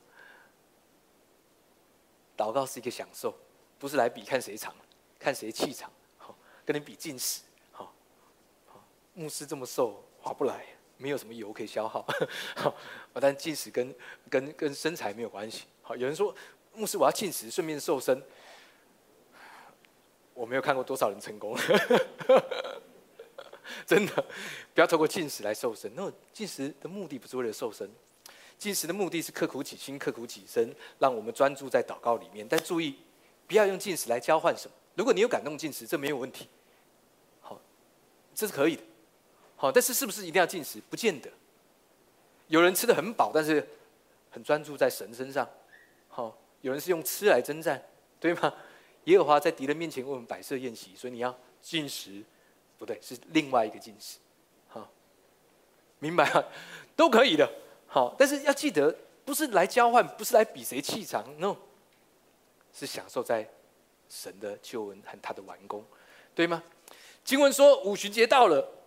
[2.35, 3.37] 祷告是一个享受，
[3.77, 4.73] 不是来比看谁长，
[5.19, 7.41] 看谁气场，好，跟你比进食。
[9.13, 10.65] 牧师这么瘦，划不来，
[10.97, 12.03] 没有什么油可以消耗。
[12.55, 12.73] 好，
[13.21, 13.93] 但进食跟
[14.27, 15.65] 跟跟身材没有关系。
[15.83, 16.33] 好，有人说
[16.75, 18.21] 牧师我要进食，顺便瘦身。
[20.33, 21.55] 我没有看过多少人成功，
[23.85, 24.25] 真的，
[24.73, 25.91] 不要透过进食来瘦身。
[25.95, 27.87] 那进食的目的不是为了瘦身，
[28.57, 32.47] 进食的目的是刻苦己心、刻苦己身，让我们专注在祷告里面。
[32.49, 32.95] 但注意，
[33.47, 34.75] 不要用进食来交换什么。
[34.95, 36.49] 如果你有感动进食，这没有问题。
[37.39, 37.61] 好，
[38.33, 38.81] 这是可以的。
[39.55, 40.81] 好，但是是不是一定要进食？
[40.89, 41.29] 不见得。
[42.47, 43.67] 有人吃的很饱，但是
[44.31, 45.47] 很专注在神身上。
[46.09, 47.79] 好，有人是用吃来征战，
[48.19, 48.51] 对吗？
[49.03, 52.23] 耶和华在敌人面前为我们摆设宴席，所以你要进食，
[52.77, 54.17] 不对，是另外一个进食。
[54.69, 54.89] 好，
[55.99, 56.43] 明白吗？
[56.95, 57.47] 都可以的。
[57.85, 58.95] 好，但是要记得，
[59.25, 61.55] 不是来交换，不是来比谁气场，no，
[62.71, 63.45] 是享受在
[64.07, 65.83] 神的救恩和他的完工，
[66.33, 66.63] 对吗？
[67.25, 68.79] 经文说五旬节到了。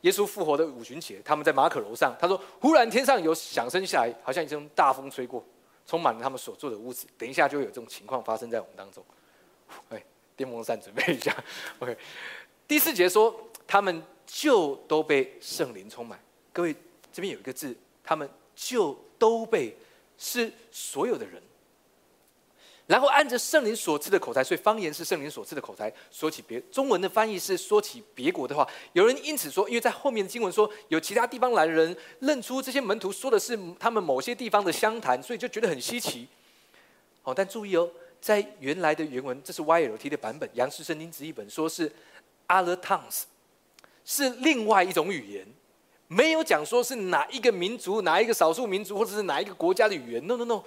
[0.00, 2.14] 耶稣复活的五旬节，他们在马可楼上。
[2.20, 5.42] 他说：“忽然天上有响声下来，好像一阵大风吹过，
[5.86, 7.06] 充满了他们所住的屋子。
[7.18, 9.04] 等一下就有这种情况发生在我们当中。”
[9.90, 10.04] 哎，
[10.36, 11.34] 电风扇准备一下。
[11.80, 11.96] OK，
[12.68, 13.34] 第四节说
[13.66, 16.20] 他们就都被圣灵充满。
[16.52, 16.74] 各位
[17.12, 19.76] 这边有一个字，他们就都被
[20.18, 21.42] 是所有的人。
[22.86, 28.68] 然后按着圣灵所赐的口才，所以方言是圣灵所赐的口才，说起别中文的翻译是说起别国的话。
[28.92, 36.28] 有人因此说，因为在后面的经文说有其他地方来的人认出这些门徒说的是他们某些地方的相谈，所以就觉得很稀奇。
[37.22, 41.90] 好，但注意哦，在原来的原文，这是 YLT 的版本，杨氏圣经直译本说是
[42.48, 43.22] other tongues，
[44.04, 45.46] 是另外一种语言，
[46.06, 50.26] 没有讲说是哪一个民族、哪一个少数民族，或者是哪一个国家的语言。
[50.26, 50.62] No No No，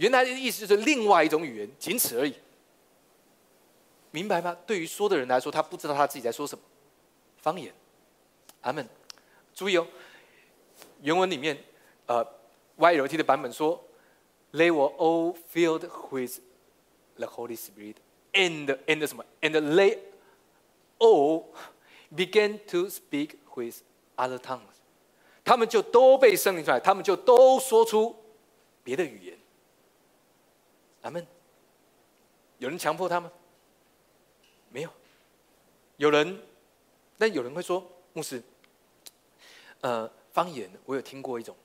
[0.00, 2.34] 原来的意思是另外一种语言，仅此而已。
[4.10, 4.56] 明白吗？
[4.66, 6.64] 对于说的人来说，他不知道他自己在说什么，
[7.36, 7.70] 方言。
[8.62, 8.88] 阿门。
[9.54, 9.86] 注意哦，
[11.02, 11.62] 原文里面，
[12.06, 12.26] 呃
[12.78, 13.78] ，YLT 的版本说
[14.52, 16.40] ，They were all filled with
[17.16, 17.96] the Holy Spirit
[18.32, 19.98] and and 什么？And they
[20.98, 21.44] all
[22.10, 23.82] began to speak with
[24.16, 24.80] other tongues。
[25.44, 28.16] 他们就都被圣灵出来，他们就都说出
[28.82, 29.38] 别的语言。
[31.02, 31.26] 阿门。
[32.58, 33.32] 有人强迫他吗？
[34.68, 34.90] 没有，
[35.96, 36.40] 有人，
[37.18, 38.42] 但有人会说，牧师，
[39.80, 41.56] 呃，方言我有听过一种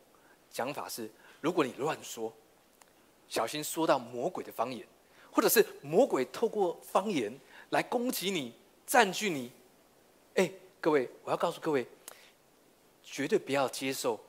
[0.49, 1.09] 讲法是，
[1.41, 2.33] 如果你乱说，
[3.27, 4.87] 小心说到魔鬼的方言，
[5.31, 7.37] 或者是魔鬼透过方言
[7.69, 8.53] 来攻击你、
[8.87, 9.51] 占据你。
[10.35, 11.85] 哎，各位，我要告诉各位，
[13.03, 14.19] 绝对不要接受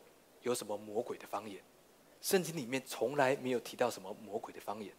[0.43, 1.63] 有什么魔鬼的方言，
[2.27, 4.93] 圣经里面从来没有提到什么魔鬼的方言。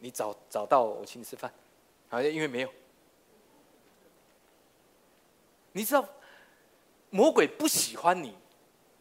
[0.00, 1.48] 你找找到我请你吃饭，
[2.08, 2.68] 好像因为没有。
[5.70, 6.04] 你知道，
[7.10, 8.34] 魔鬼不喜欢你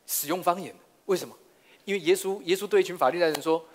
[0.05, 0.75] 使用方言，
[1.07, 1.35] 为什么？
[1.83, 3.65] 因为耶稣，耶稣对一群法律代人说：“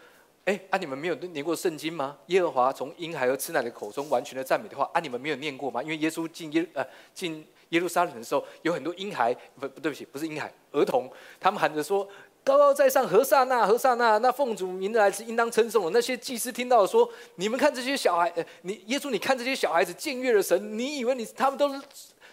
[0.46, 2.16] 哎，啊，你们没有念过圣经吗？
[2.26, 5.82] 耶和华从婴孩和吃奶的口中完全的赞美的话，啊，你们没有念过吗？
[5.82, 12.08] 因为耶稣进耶呃进耶路撒冷的时候，有很多婴孩不不对不起，不是婴孩，儿童，他们喊着说：
[12.44, 15.90] 高高在上，何萨那，何萨那，那奉主名的来是应当称颂的。
[15.90, 21.80] 那些祭司听到说：你们看这些小孩，呃，你耶稣，你看这些小孩子僭越了神，你以为你他们都是？”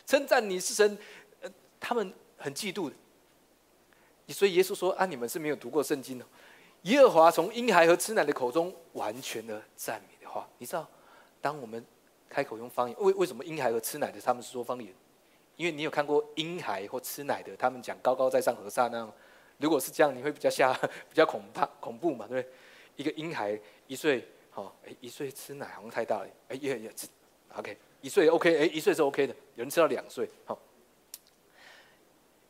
[0.10, 0.98] 称赞你是神，
[1.42, 2.96] 呃，他们很嫉妒的。
[4.34, 6.26] 所以耶稣说：“啊，你们是没有读过圣经的。
[6.82, 10.88] 耶和华从婴孩和吃奶的口中完全的赞美的话，你知道，
[11.40, 11.86] 当我们
[12.28, 14.92] 开口用方言，为为什么婴孩和吃奶的他们是说方言？
[15.56, 19.14] 因为你有看过婴孩或吃奶的，他们讲高高在上和善那样。
[19.60, 20.74] 如果是这样，你会比较吓，
[21.10, 22.54] 比较恐怕恐怖嘛，对不对？
[22.98, 27.08] 一个婴孩一岁，好，哎，一岁吃奶好像太大了，哎，也也吃
[27.56, 29.34] ，OK。”一岁 OK，哎，一岁是 OK 的。
[29.56, 30.58] 有人吃到两岁，好，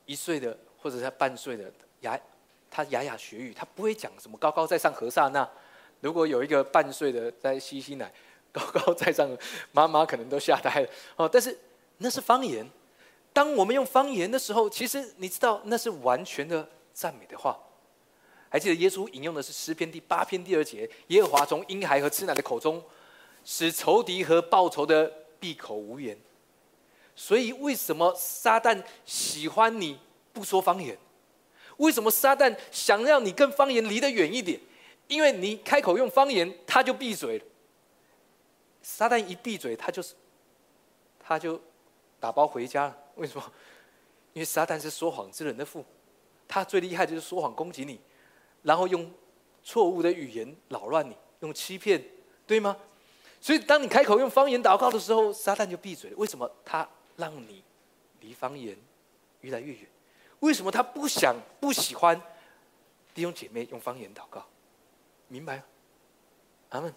[0.06, 2.20] 一岁的或者他半岁的牙，
[2.70, 5.50] 他牙牙学语，他不会讲什么高高在上和尚那。
[6.02, 8.14] 如果有一个半岁的在吸吸奶，
[8.54, 9.28] 高高在上，
[9.72, 10.90] 妈妈可能都吓呆了。
[11.16, 11.58] 哦，但是
[11.98, 12.70] 那是方言。
[13.34, 16.70] 当我们用方言的时候，其实你知道那是完全的
[17.00, 17.58] 赞美的话。
[18.50, 22.84] 还记得耶稣引用的是诗篇第八篇第二节：耶和华从婴孩和吃奶的口中，
[23.46, 25.10] 使仇敌和报仇的。
[25.42, 26.18] 闭口无言，
[27.16, 29.98] 所以为什么撒旦喜欢你
[30.34, 30.98] 不说方言？
[31.78, 34.60] 为什么撒旦想让你跟方言离得远一点？
[35.08, 37.46] 因为你开口用方言，他就闭嘴了。
[38.82, 40.14] 撒旦一闭嘴，他就是，
[41.22, 41.58] 他就
[42.20, 42.98] 打包回家了。
[43.16, 43.54] 为什么？
[44.34, 45.86] 因为撒旦是说谎之人的父，
[46.50, 48.02] 他最厉害就是说谎攻击你，
[48.64, 49.10] 然后用
[49.64, 52.04] 错误的语言扰乱你，用欺骗，
[52.46, 52.76] 对吗？
[53.40, 56.14] 所以，当你开口用方言祷告的时候，撒旦就闭嘴。
[56.16, 56.86] 为什么他
[57.16, 57.64] 让你
[58.20, 58.78] 离方言
[59.42, 59.88] 越来越远？
[60.42, 62.22] 为什么他不想、不喜欢
[63.14, 64.46] 弟兄姐妹用方言祷告？
[65.30, 65.64] 明白吗？
[66.70, 66.94] 阿门。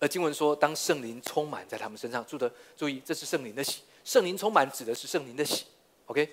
[0.00, 3.82] 而经文说，当圣灵充满在他们身上，注的注意，这是圣灵的喜。
[4.04, 5.66] 圣灵充满指的是圣灵的喜。
[6.06, 6.32] OK，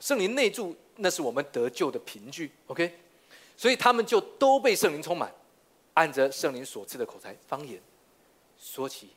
[0.00, 2.50] 圣灵内住，那是我们得救的凭据。
[2.66, 2.98] OK，
[3.56, 5.32] 所以他们就都被圣灵充满。
[5.94, 7.82] 按着圣灵所赐的口才方言，
[8.56, 9.10] 说起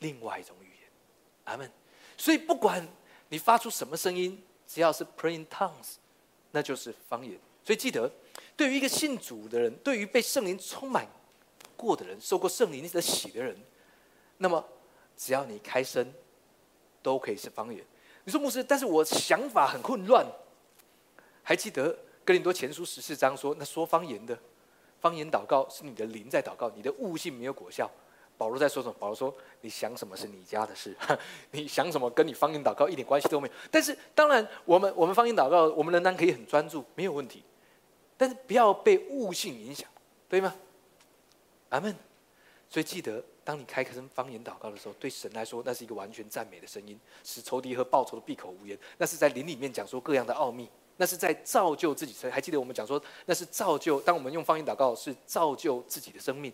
[0.00, 0.90] 另外一种语言，
[1.44, 1.70] 阿门。
[2.18, 2.86] 所以不管
[3.30, 5.94] 你发出什么声音，只要是 praying tongues，
[6.50, 7.40] 那就是方言。
[7.64, 8.12] 所以记得，
[8.54, 11.08] 对于一个信主的人，对于被圣灵充满
[11.78, 13.56] 过的人，受过圣灵的喜的人，
[14.36, 14.62] 那么
[15.16, 16.12] 只要你开声，
[17.02, 17.82] 都可以是方言。
[18.24, 20.26] 你说牧师，但是我想法很混乱。
[21.42, 24.38] 还记得哥林多前书十四章说，那说方言的。
[25.00, 27.90] 方言祷告是你的灵在祷告，你的悟性没有果效。
[28.38, 28.94] 保罗在说什么？
[28.98, 30.96] 保罗说：“你想什么是你家的事，
[31.50, 37.42] 你想什么跟你方言祷告一点关系都没有。”但是当然，我们我们方言祷告，我们仍然可以很专注，没有问题。
[38.16, 39.88] 但是不要被悟性影响，
[40.28, 40.54] 对吗？
[41.70, 41.94] 阿门。
[42.68, 48.78] 所以记得，当你开声方言祷告的时候，对神来说，那是一个完全赞美的声音，使仇敌和报仇的闭口无言。
[48.98, 50.68] 那是在灵里面讲说各样的奥秘。
[50.98, 53.98] 那是在造就自己所以，还记得我们讲说，那是造就。
[54.02, 56.52] 当我们用方言祷告，是造就自己的生命。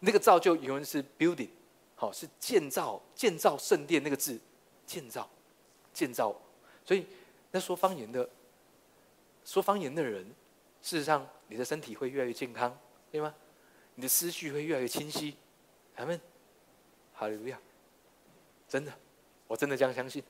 [0.00, 1.50] 那个造就原文是 building，
[1.94, 4.40] 好，是建造、建造圣殿那个字，
[4.86, 5.28] 建造、
[5.92, 6.34] 建造。
[6.84, 7.06] 所以，
[7.52, 8.28] 那说方言的，
[9.44, 10.24] 说方言的人，
[10.82, 12.76] 事实上，你的身体会越来越健康，
[13.12, 13.32] 对吗？
[13.94, 15.36] 你的思绪会越来越清晰。
[15.94, 16.20] 他们，
[17.14, 17.58] 哈利路亚，
[18.68, 18.92] 真的。
[19.46, 20.22] 我真的这样相信。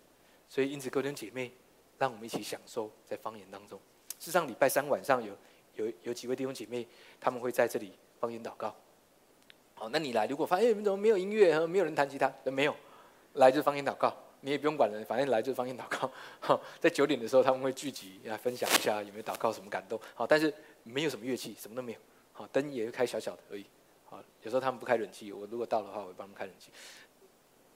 [0.49, 1.51] 所以因此，各位姐妹，
[1.99, 3.79] 让我们一起享受在方言当中。
[4.19, 5.37] 事实上，礼拜三晚上有
[5.77, 6.87] 有有几位弟兄姐妹，
[7.21, 8.75] 他们会在这里方言祷告。
[9.75, 12.77] 好，那你来，如果发现怎么没有音乐，没有人弹吉他，没有，
[13.35, 14.15] 来就是方言祷告。
[14.41, 16.11] 你也不用管人，反正来就是方言祷告。
[16.39, 19.99] 好，在九点的时候他们会聚集来分享一下有没有祷告什么感动。
[20.15, 21.99] 好，但是没有什么乐器，什么都没有。
[22.33, 23.65] 好，灯也会开小小的而已。
[24.43, 26.71] 有时候他们不开冷气，我如果到的话，我会帮他们开冷气。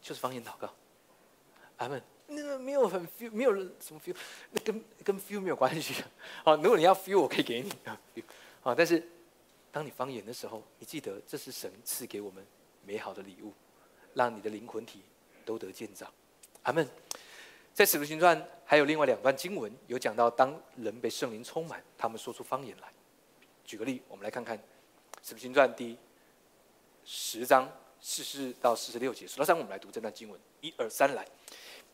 [0.01, 0.73] 就是方言祷告。
[1.79, 2.03] 阿门。
[2.27, 4.15] 那个没有很 feel，没有什么 feel，
[4.51, 6.05] 那跟跟 feel 没有关系。
[6.45, 7.73] 好，如果你要 feel，我可以给你。
[8.61, 9.03] 好，但是
[9.73, 12.45] 当你方言的时候，你记得这是神赐给我们
[12.85, 13.53] 美好的礼物，
[14.13, 15.03] 让你的灵魂体
[15.45, 16.07] 都得建造。
[16.65, 16.87] 阿门。
[17.73, 22.89] 在使徒行传还有另外两段经文，有讲到当人被圣灵充满，他们说出方言来。
[23.65, 24.61] 举个例，我们来看看
[25.23, 25.97] 使徒行传第一
[27.11, 27.67] 十章
[28.03, 29.27] 四十到四十六节。
[29.27, 30.39] 数到三，我们来读这段经文。
[30.61, 31.27] 一二三，来。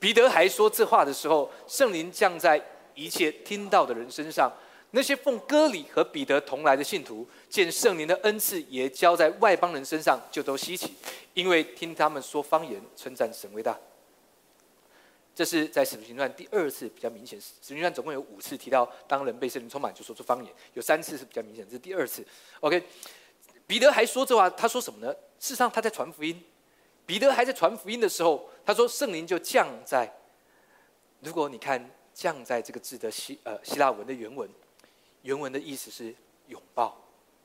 [0.00, 2.60] 彼得还说这话的时候，圣灵降在
[2.96, 4.52] 一切听到的人身上。
[4.90, 10.92] 那些奉割礼和彼得同来的信徒，见圣灵的恩赐也交在外邦人身上，就都稀奇，
[11.32, 13.78] 因为听他们说方言，称赞神为大。
[15.32, 17.40] 这是在使徒行传第二次比较明显。
[17.40, 22.24] 使徒行传总共有五次提到，当人被圣灵充满就说出方言，有三次是比较明显，这是第二次。
[22.60, 22.80] OK，
[23.66, 25.12] 彼得还说这话，他说什么呢？
[25.38, 26.42] 事实上他在传福音。
[27.06, 30.10] 彼得还在传福音的时候，他说圣灵就降在。
[31.20, 34.48] 如果你看“降在”这个字的希呃希腊文的原文，
[35.22, 36.14] 原文的意思是
[36.48, 36.96] 拥抱，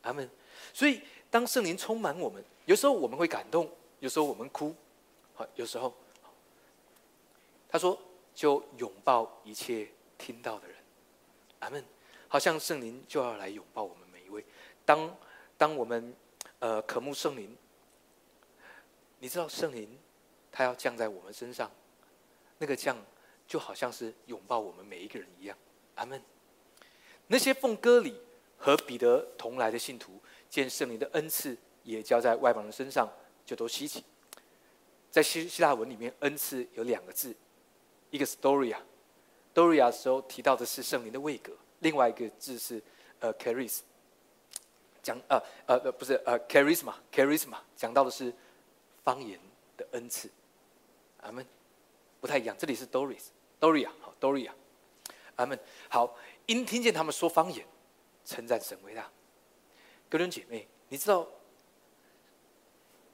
[0.03, 0.29] 阿门。
[0.73, 4.73] 所以当圣灵充满我们，有时候我们会感动，有时候我们哭，
[5.33, 5.93] 好，有时候。
[7.69, 7.99] 他说
[8.33, 10.75] ：“就拥抱一切听到的人，
[11.59, 11.83] 阿门。
[12.27, 14.43] 好像圣灵就要来拥抱我们每一位。
[14.85, 15.13] 当
[15.59, 16.15] 当我们
[16.59, 17.53] 呃渴慕圣灵，
[19.19, 19.99] 你知道圣灵
[20.51, 21.69] 他要降在我们身上，
[22.57, 22.97] 那个降
[23.45, 25.57] 就好像是拥抱我们每一个人一样，
[25.95, 26.23] 阿门。
[27.27, 28.15] 那些奉歌礼
[28.57, 30.17] 和彼得同来的信徒，
[30.49, 33.11] 见圣灵的恩赐也交在外邦人身上，
[33.45, 34.01] 就都稀奇。
[35.11, 37.35] 在希希腊文里面，恩赐有两个字。”
[38.11, 42.81] 一个 storia，storia 的时候提到的是圣灵的位格，另外一个字是
[43.19, 43.81] 呃 charis，
[45.01, 48.33] 讲呃呃不是呃 charisma，charisma 讲到的是
[49.03, 49.39] 方言
[49.77, 50.29] 的恩赐，
[51.21, 51.45] 阿门，
[52.19, 54.51] 不太一样，这里是 doris，doria 好 doria，
[55.35, 55.59] 阿门，
[55.89, 57.65] 好，因听见他们说方言，
[58.25, 59.09] 称赞神伟大，
[60.09, 61.27] 哥伦姐妹，你知道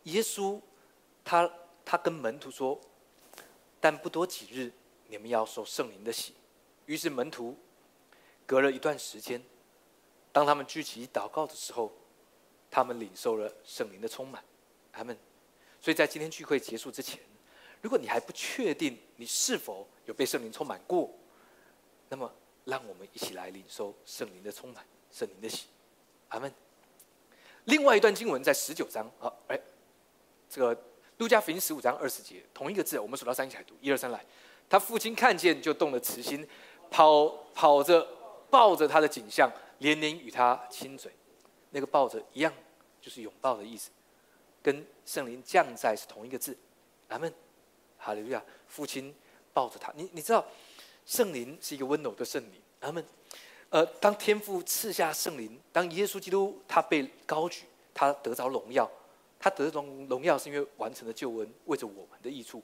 [0.03, 0.59] 耶稣
[1.23, 1.51] 他
[1.83, 2.79] 他跟门徒说，
[3.79, 4.71] 但不多几日。
[5.07, 6.33] 你们要受圣灵的洗，
[6.87, 7.55] 于是门徒
[8.43, 9.39] 隔了一段时间，
[10.35, 11.89] 当他们聚集祷告的时候，
[12.69, 14.43] 他们领受了圣灵的充满，
[14.91, 15.17] 他们。
[15.79, 17.21] 所以在今天聚会结束之前，
[17.81, 21.09] 如果你还不确定你是否有被圣灵充满过，
[22.09, 22.29] 那么
[22.65, 25.67] 让我们一起来领受圣灵的充满，圣灵的喜，
[26.27, 26.53] 阿门。
[27.63, 29.57] 另外一段经文在十九章，好，哎，
[30.49, 30.77] 这个
[31.17, 34.21] 路加福音十五章二十节，同一个字，我们数到三一起来读，一二三来。
[34.67, 36.45] 他父亲看见就动了慈心，
[36.91, 38.05] 跑跑着
[38.49, 41.11] 抱着他的景象，连连与他亲嘴。
[41.71, 42.53] 那个抱着一样，
[43.01, 43.89] 就是拥抱的意思，
[44.61, 46.57] 跟圣灵降在是同一个字。
[47.09, 47.33] 阿门，
[47.97, 48.43] 哈利路亚。
[48.67, 49.13] 父亲
[49.53, 50.45] 抱着他，你你知道，
[51.05, 52.61] 圣灵是一个温柔的圣灵。
[52.79, 53.05] 阿门。
[53.69, 58.89] 呃，当天父赐下圣灵，当耶稣基督他被高举，他得着荣耀，
[59.39, 62.63] 他得荣荣耀是因为完成了救恩，为着我们的益处。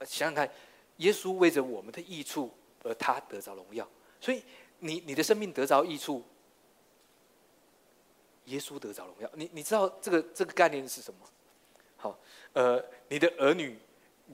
[0.00, 0.50] 想想看。
[0.96, 2.50] 耶稣为着我们的益处，
[2.82, 3.88] 而他得着荣耀，
[4.20, 4.42] 所以
[4.80, 6.22] 你你的生命得着益处，
[8.46, 9.30] 耶稣得着荣耀。
[9.34, 11.20] 你你知道这个这个概念是什么？
[11.96, 12.18] 好，
[12.52, 13.78] 呃，你的儿女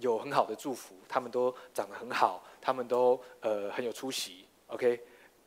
[0.00, 4.48] 有很好的祝福，他们都长得很好，他们都呃很有出息。
[4.68, 5.00] OK，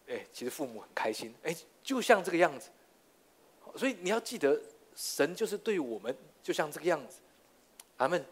[0.08, 2.70] 哎，其实父母很开心，哎，就像这个样子。
[3.76, 4.62] 所以你要记得，
[4.96, 7.20] 神就是对我们就像这个样子。
[7.98, 8.26] 阿门。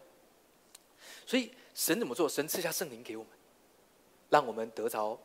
[1.26, 1.52] 所以。
[1.78, 2.28] 神怎么做？
[2.28, 3.32] 神赐下圣灵给我们，
[4.30, 5.16] 让我们得着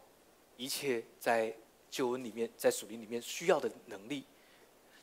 [0.56, 1.54] 一切在
[1.90, 4.24] 救恩里面、在属灵里面需要的能力，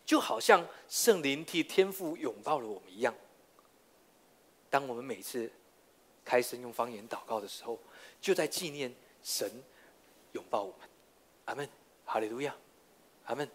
[0.06, 3.14] 就好像圣灵替天父拥抱了我们一样。
[4.70, 5.52] 当我们每次
[6.24, 7.80] 开声用方言祷告的时候，
[8.22, 8.93] 就在纪念
[9.24, 9.50] 神
[10.34, 10.89] 拥抱我们。
[11.45, 11.68] 阿门，
[12.06, 12.56] 哈利路亚，
[13.26, 13.50] 阿门。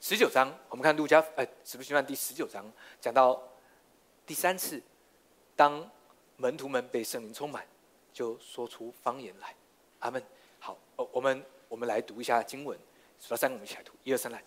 [0.00, 3.42] 十九章，我们看路加，哎，使徒行传第十九章讲到
[4.26, 4.82] 第三次，
[5.56, 5.90] 当。
[6.36, 7.64] 门徒们被圣灵充满，
[8.12, 9.54] 就说出方言来。
[10.00, 10.20] 阿门。
[10.96, 12.78] 哦，我们我们来读一下经文，
[13.20, 13.92] 数到三，我们一起来读。
[14.04, 14.42] 一二三，来。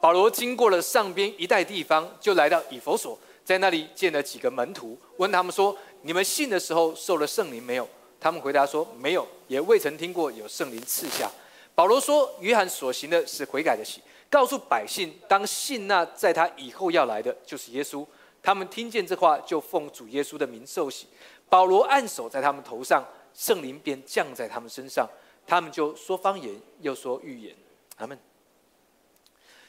[0.00, 7.88] 保罗经过了上边一带地方，就来到以弗所，在那里见了几个门徒，问他们说：“你们信的时候受了圣灵没有？”
[8.20, 11.30] 他们回答说：“没有，也未曾听过有圣灵赐下。”
[11.74, 18.04] 保罗说：“约翰所行的是悔改的喜，告诉百姓当信那在他以后要来的就是耶稣。”
[18.42, 21.06] 他们听见这话，就奉主耶稣的名受洗。
[21.48, 25.08] 保罗按手在他们头上，圣灵便降在他们身上，
[25.46, 27.54] 他们就说方言，又说预言。
[27.96, 28.18] 他们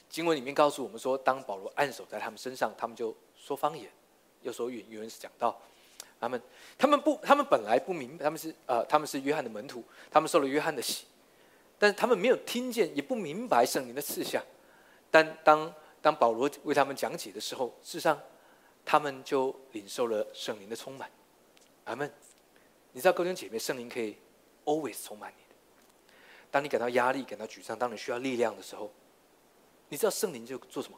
[0.10, 3.90] 经文里面告诉我们说，当保罗按手在他们身上，他们就说方言，
[4.42, 4.86] 又说预言。
[4.90, 5.58] 有人是讲到，
[6.20, 6.42] 他们
[6.78, 11.06] 他们不，他们本来不明白，他们是呃，他们是约翰的门徒，他们受了约翰的洗，
[11.78, 14.44] 但是他们没有听见，也不明白圣灵的赐下。
[15.12, 18.20] 但当当保罗为他们讲解的时候，事实上。
[18.90, 21.12] 他们就领受了圣灵的充满，
[21.84, 22.10] 阿门。
[22.94, 24.16] 你知道，各位姐妹，圣灵可以
[24.64, 25.44] always 充满你。
[26.50, 28.92] 当你感到压力、感到沮丧，当你需要力量的时候，
[29.90, 30.98] 你知道圣灵就做什么？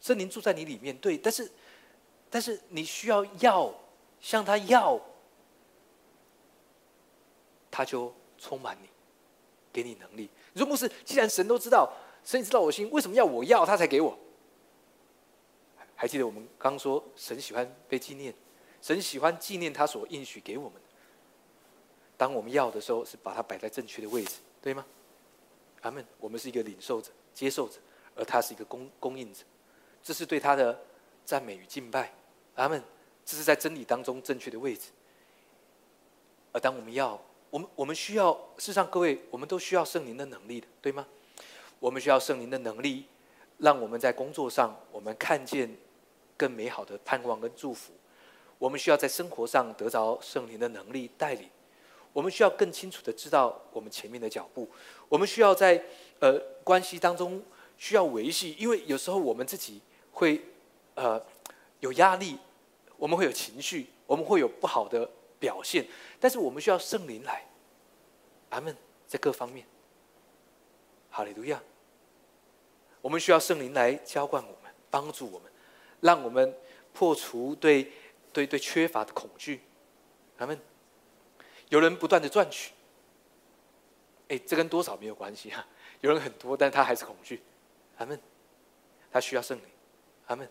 [0.00, 1.16] 圣灵住在你里面，对。
[1.16, 1.50] 但是，
[2.28, 3.74] 但是你需要要
[4.20, 5.00] 向他要，
[7.70, 8.88] 他就充满你，
[9.72, 10.28] 给你能力。
[10.52, 11.90] 你说牧师，既然神都知道，
[12.22, 14.16] 神知道我心，为什么要我要他才给我？
[15.94, 18.34] 还记得我们刚说，神喜欢被纪念，
[18.82, 20.88] 神喜欢纪念他所应许给我们的。
[22.18, 24.36] 当我们要的时候，是把它摆在正确的位置，
[24.66, 24.84] 对吗？
[25.82, 26.04] 阿门。
[26.18, 27.78] 我们是一个领受者、接受者，
[28.16, 29.44] 而他是一个供供应者，
[30.02, 30.76] 这是对他的
[31.24, 32.12] 赞美与敬拜。
[32.56, 32.82] 阿门。
[33.24, 34.88] 这是在真理当中正确的位置。
[36.50, 37.16] 而当我们要，
[37.48, 41.06] 我们我们需要，事实上各位，我们都需要圣灵的能力的，对吗？
[41.78, 43.06] 我们需要圣灵的能力，
[43.58, 45.72] 让我们在工作上，我们看见。
[46.36, 47.92] 更美好的盼望跟祝福，
[48.58, 51.48] 我们需要在生活上得着圣灵的能力带领。
[52.16, 54.66] 我们需要更清楚的知道我们前面的脚步。
[55.06, 55.84] 我们需要在
[56.18, 57.44] 呃关系当中
[57.76, 60.42] 需要维系，因为有时候我们自己会
[60.94, 61.22] 呃
[61.80, 62.38] 有压力，
[62.96, 65.06] 我们会有情绪，我们会有不好的
[65.38, 65.86] 表现，
[66.18, 67.46] 但是我们需要圣灵来，
[68.48, 68.74] 阿门，
[69.06, 69.66] 在各方面，
[71.10, 71.62] 哈利路亚。
[73.02, 75.52] 我们需要圣灵来浇灌我们，帮助我们。
[76.00, 76.56] 让我们
[76.94, 77.92] 破除对
[78.32, 79.60] 对对缺乏的恐惧，
[80.38, 80.58] 阿门
[81.68, 82.72] 有人不断的赚取，
[84.28, 85.66] 哎，这跟多少没有关系啊？
[86.00, 87.42] 有人很多，但他还是恐惧，
[87.96, 88.20] 他们
[89.10, 89.64] 他需要圣灵，
[90.26, 90.48] 他们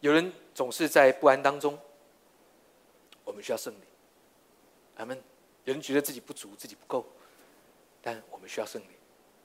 [0.00, 1.78] 有人总是在不安当中，
[3.24, 3.82] 我们需要圣灵，
[4.94, 5.20] 他们
[5.64, 7.06] 有人觉得自己不足，自己不够，
[8.00, 8.90] 但我们需要圣灵，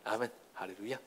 [0.03, 0.99] 阿门，哈利路亚。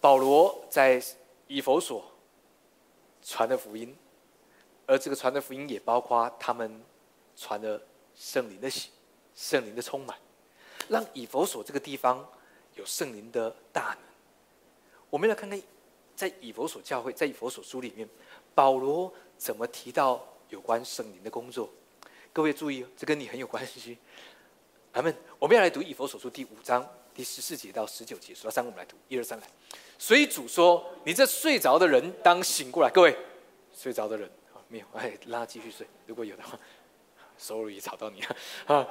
[0.00, 1.02] 保罗在
[1.46, 2.10] 以佛所
[3.22, 3.96] 传的福音，
[4.86, 6.82] 而这个传的福音也包括他们
[7.36, 7.80] 传的
[8.14, 8.90] 圣灵的喜、
[9.34, 10.16] 圣灵的充满，
[10.88, 12.26] 让以佛所这个地方
[12.74, 13.98] 有圣灵的大能。
[15.10, 15.60] 我们来看看，
[16.14, 18.08] 在以佛所教会，在以佛所书里面，
[18.54, 21.70] 保罗怎么提到有关圣灵的工作？
[22.32, 23.96] 各位注意，这跟你很有关系。
[24.92, 29.46] 咱们我们要来读以佛所书第五章第十四节到十九节，数到三，我们来读，一二三，来。
[29.98, 33.16] 所以主说：“你这睡着的人当醒过来。”各位，
[33.72, 34.28] 睡着的人，
[34.74, 35.86] 没有，哎，让他继续睡。
[36.04, 36.58] 如果有的话
[37.38, 38.84] ，sorry 吵到你了 啊。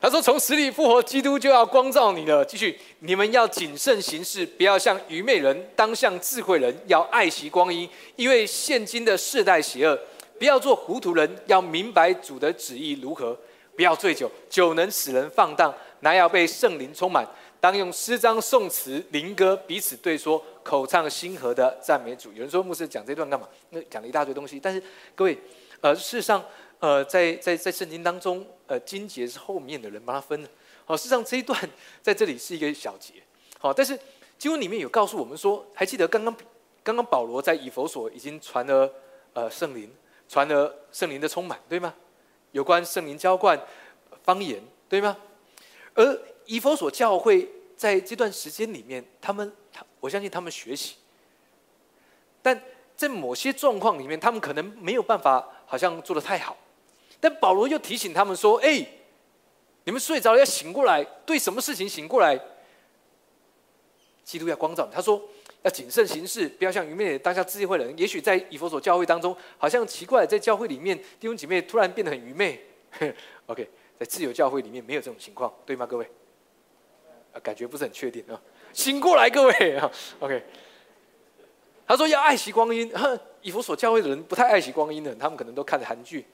[0.00, 9.96] 他说：“从死里复活，基督就要光照你了。”继续，你们要谨慎行事，不要像愚昧人，当像智慧人，要爱惜光阴，因为现今的世代邪恶。
[10.36, 13.38] 不要做糊涂人，要明白主的旨意如何。
[13.76, 17.24] 不要醉酒，酒能使人放荡，乃要被圣灵充满。
[17.64, 22.30] 当用诗章、颂词、灵歌彼此对说，口唱心和的赞美主。
[22.34, 23.48] 有人说牧师讲这段干嘛？
[23.70, 24.60] 那讲了一大堆东西。
[24.60, 24.82] 但是
[25.14, 25.38] 各位，
[25.80, 26.44] 呃，事实上，
[26.78, 30.48] 呃，在在在圣经当中，呃，经节是后面的人帮他分的。
[30.84, 31.58] 好，事实上这一段
[32.02, 33.14] 在这里是一个小节。
[33.58, 33.98] 好，但是
[34.36, 36.36] 经文里面有告诉我们说，还记得刚刚
[36.82, 38.92] 刚刚保罗在以佛所已经传了
[39.32, 39.90] 呃圣灵，
[40.28, 41.94] 传了圣灵的充满，对吗？
[42.52, 43.58] 有关圣灵浇灌
[44.22, 45.16] 方言，对吗？
[45.94, 50.96] 而以佛所教会在这段时间里面，他们，他我相信他们学习，
[52.42, 52.60] 但
[52.96, 56.56] 在某些状况里面，他们可能没有办法，好像做的太好。
[57.20, 58.86] 但保罗又提醒他们说：“哎，
[59.84, 62.38] 你们睡着了要醒过来，对什么事情醒过来？
[64.24, 65.20] 基督要光照。”他说
[65.64, 67.98] ：“要谨慎行事，不要像愚昧的当下智慧人。
[67.98, 72.62] 也许在以佛所教会当中，好像奇怪，在教会里面弟兄姐妹突然变得很愚昧。
[73.46, 73.68] OK，
[73.98, 76.08] 在自由教会里面没有这种情况，对吗，各位？”
[77.40, 78.40] 感觉不是很确定啊！
[78.72, 80.42] 醒过来，各位啊！OK，
[81.86, 82.92] 他说要爱惜光阴。
[83.42, 86.24] 以弗所教会的人不太爱惜光阴的人，他们可能都看着韩剧，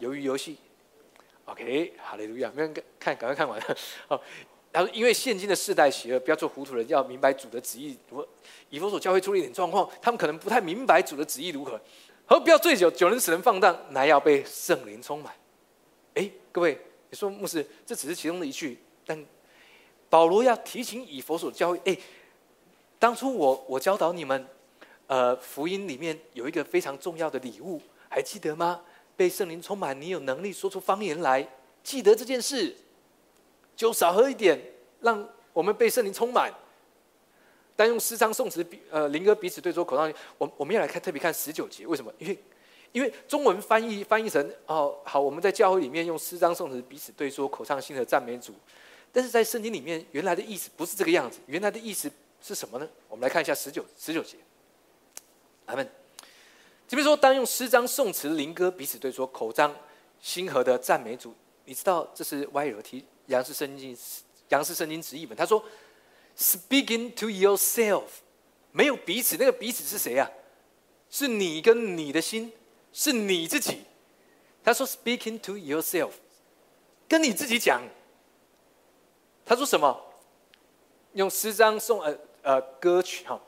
[0.00, 0.58] 鱿鱼游戏。
[1.44, 2.50] OK，哈利路亚！
[2.54, 3.58] 没人看，赶快看完。
[4.08, 4.20] 哦，
[4.72, 7.96] 他说：“因为现今的世代邪恶，不要做糊涂人，要明白主的旨意。
[8.10, 8.28] 如果
[8.68, 11.80] 以弗所教会出了一点状况，他们可能不太明白主的旨意如何。
[12.26, 15.32] 和不要醉酒，酒能使人放荡，乃要被圣灵充满。”
[16.14, 16.78] 哎，各位，
[17.08, 19.24] 你说牧师，这只是其中的一句，但
[20.10, 21.96] 保罗要提醒以弗所教会：哎，
[22.98, 24.46] 当初我我教导你们，
[25.06, 28.80] 呃，福音里面有一个非常重要的礼物，还记得吗？
[29.16, 31.46] 被圣灵充满，你有能力说出方言来。
[31.82, 32.74] 记得这件事，
[33.74, 34.60] 酒少喝一点，
[35.00, 36.52] 让我们被圣灵充满。
[37.74, 42.12] 但用诗章颂词比呃灵歌彼此对说口上，我我们要来看特别看十九节，为什么？
[42.18, 42.38] 因为
[42.92, 48.52] 因为中文翻译翻译成哦好，我们在教会里面用诗章颂词彼此对说口唱心和赞美主，
[49.12, 52.10] 但是在圣经里面原来的意思不是这个样子，原来的意思
[52.42, 52.88] 是什么呢？
[53.08, 54.36] 我们来看一下十九十九节，
[55.66, 55.88] 阿门。
[56.86, 59.74] 这边说，当用诗章、颂词、灵歌彼此对说，口张
[60.20, 61.34] 心和的赞美主。
[61.64, 63.96] 你知道这是 YLT 杨氏圣经
[64.48, 65.36] 杨氏圣经直译本。
[65.36, 65.62] 他说
[66.38, 68.04] ，Speaking to yourself，
[68.72, 70.30] 没有彼此，那个彼此是谁啊？
[71.10, 72.52] 是你跟你的心，
[72.92, 73.82] 是你自己。
[74.64, 76.12] 他说，Speaking to yourself，
[77.06, 77.82] 跟你自己讲。
[79.48, 79.98] 他说什么？
[81.14, 83.40] 用诗章、颂呃呃歌曲哈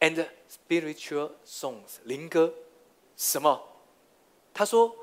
[0.00, 2.50] ，and spiritual songs 灵歌。
[3.18, 3.62] 什么？
[4.54, 4.96] 他说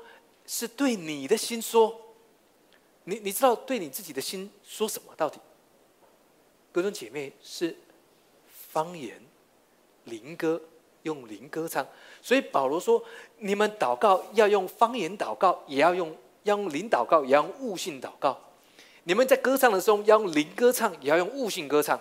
[0.44, 2.00] 是对你的心说。
[3.04, 5.14] 你你知道对你自己的心说什么？
[5.16, 5.38] 到底？
[6.72, 7.76] 各位姐妹是
[8.48, 9.22] 方言
[10.02, 10.60] 灵歌，
[11.02, 11.86] 用灵歌唱。
[12.20, 13.00] 所以保罗说：
[13.38, 18.40] 你们祷告要用方言祷告，也要用要用灵祷告，也要用悟性祷告。
[19.04, 22.00] 你们在歌唱的时候要用灵歌唱，也要用悟性歌唱。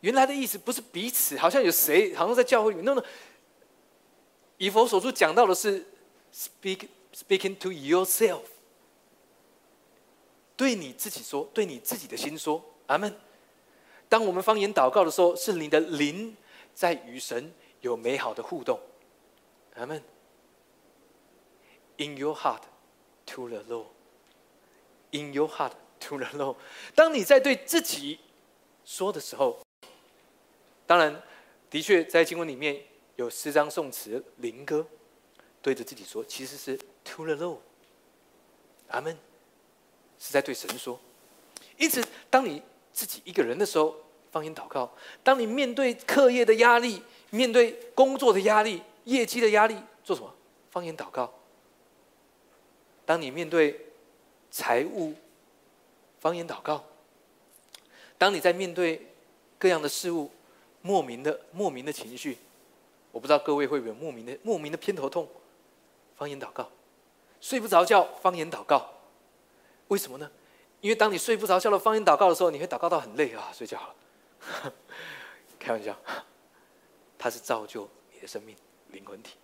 [0.00, 2.84] 原来的意思不是彼此，好像有谁，好像在教会里面。
[2.84, 3.02] 那么，
[4.58, 5.86] 以佛所书讲到的是
[6.34, 8.42] speak speaking to yourself，
[10.56, 13.14] 对你自己说，对你自己的心说，阿门。
[14.08, 16.36] 当我们方言祷告的时候，是你的灵
[16.74, 18.78] 在与神有美好的互动，
[19.76, 20.02] 阿门。
[21.96, 22.62] In your heart
[23.26, 26.56] to the Lord，In your heart to the Lord。
[26.94, 28.18] 当你在对自己
[28.84, 29.60] 说的时候。
[30.84, 31.22] 当然，
[31.70, 32.82] 的确在经文里面
[33.16, 34.86] 有诗章、颂词、灵歌，
[35.62, 37.58] 对着自己说，其实是 to the Lord，
[38.88, 39.16] 阿门，
[40.18, 41.00] 是在对神说。
[41.78, 42.62] 因此，当你
[42.92, 43.96] 自己一个人的时候，
[44.30, 44.92] 方言祷告；
[45.22, 50.34] 当你面对课业的压力、面对工作的压力、业绩的压力，做什么？
[50.70, 51.32] 方言祷告。
[53.04, 53.78] 当你面对
[54.50, 55.14] 财务，
[56.20, 56.84] 方言祷告。
[58.18, 59.06] 当你在面对
[59.58, 60.30] 各样的事物。
[60.84, 62.36] 莫名的莫名的情绪，
[63.12, 65.28] 我不知道各位会不会莫名的莫名的偏头痛。
[66.16, 66.68] 方言祷告，
[67.40, 68.92] 睡不着觉，方言祷告，
[69.86, 70.28] 为什么呢？
[70.80, 73.94] 因为当你睡不着觉了方言祷告的时候，你会祷告到很累啊，睡觉了。
[75.60, 75.96] 开玩笑，
[77.16, 78.56] 它是造就你的生命
[78.88, 79.36] 灵魂体。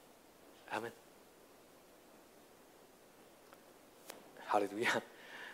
[0.71, 0.93] 阿门。
[4.49, 5.03] 好的，怎么样？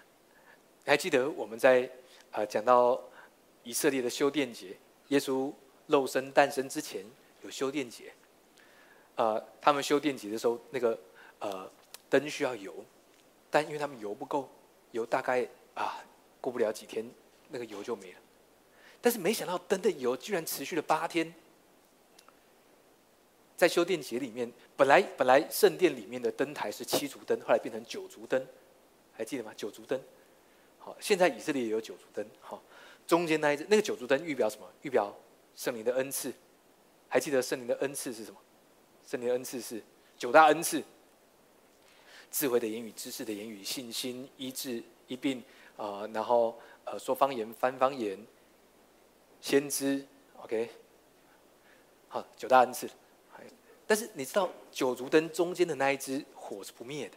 [0.86, 1.90] 还记得我们在
[2.30, 3.00] 呃讲到
[3.62, 4.76] 以色列的修殿节，
[5.08, 5.52] 耶稣。
[5.86, 7.04] 肉身诞生之前
[7.42, 8.10] 有修殿节，
[9.16, 10.98] 呃，他们修殿节的时候，那个
[11.40, 11.70] 呃
[12.08, 12.74] 灯需要油，
[13.50, 14.48] 但因为他们油不够，
[14.92, 16.02] 油大概啊
[16.40, 17.04] 过不了几天，
[17.50, 18.18] 那个油就没了。
[19.02, 21.34] 但是没想到灯的油居然持续了八天。
[23.54, 28.42] 在修殿节里面，本来本来圣殿里面的灯台是七烛灯，后来变成九烛灯，
[29.16, 29.52] 还记得吗？
[29.56, 30.00] 九烛灯。
[30.78, 32.26] 好，现在以色列也有九烛灯。
[32.40, 32.62] 好，
[33.06, 34.66] 中间那一只那个九烛灯预表什么？
[34.82, 35.14] 预表。
[35.56, 36.32] 圣灵的恩赐，
[37.08, 38.40] 还记得圣灵的恩赐是什么？
[39.06, 39.80] 圣灵的恩赐是
[40.18, 40.82] 九大恩赐：
[42.28, 45.40] 智慧的言语、知识的言语、信心、医治、一病
[45.76, 48.18] 啊，然后呃说方言、翻方言、
[49.40, 50.04] 先知。
[50.38, 50.68] OK，
[52.08, 52.90] 好，九大恩赐。
[53.86, 57.16] 但是你知道九烛灯中间的那一支火是不灭的，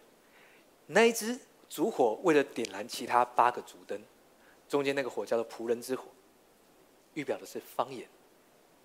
[0.85, 1.39] 那一支
[1.69, 4.01] 烛火为了点燃其他八个烛灯，
[4.67, 6.05] 中间那个火叫做仆人之火，
[7.13, 8.07] 预表的是方言。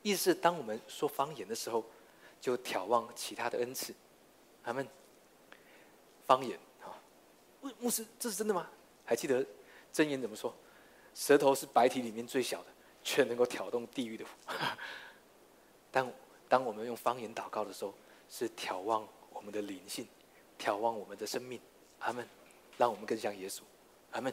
[0.03, 1.85] 意思是，当我们说方言的时候，
[2.41, 3.95] 就眺望其他的恩赐。
[4.65, 4.87] 他们
[6.27, 6.91] 方言啊，
[7.61, 8.69] 牧牧师，这是真的吗？
[9.05, 9.47] 还记得
[9.93, 10.53] 真言怎么说？
[11.15, 12.67] 舌头是白体里面最小的，
[13.05, 14.25] 却能够挑动地狱的。
[15.93, 16.13] 当
[16.49, 17.95] 当我们用方言祷告的时候，
[18.29, 20.09] 是眺望我们的灵性，
[20.59, 21.61] 眺望我们的生命。
[22.01, 22.27] 阿门。
[22.77, 23.61] 让我们更像耶稣。
[24.13, 24.33] 阿门。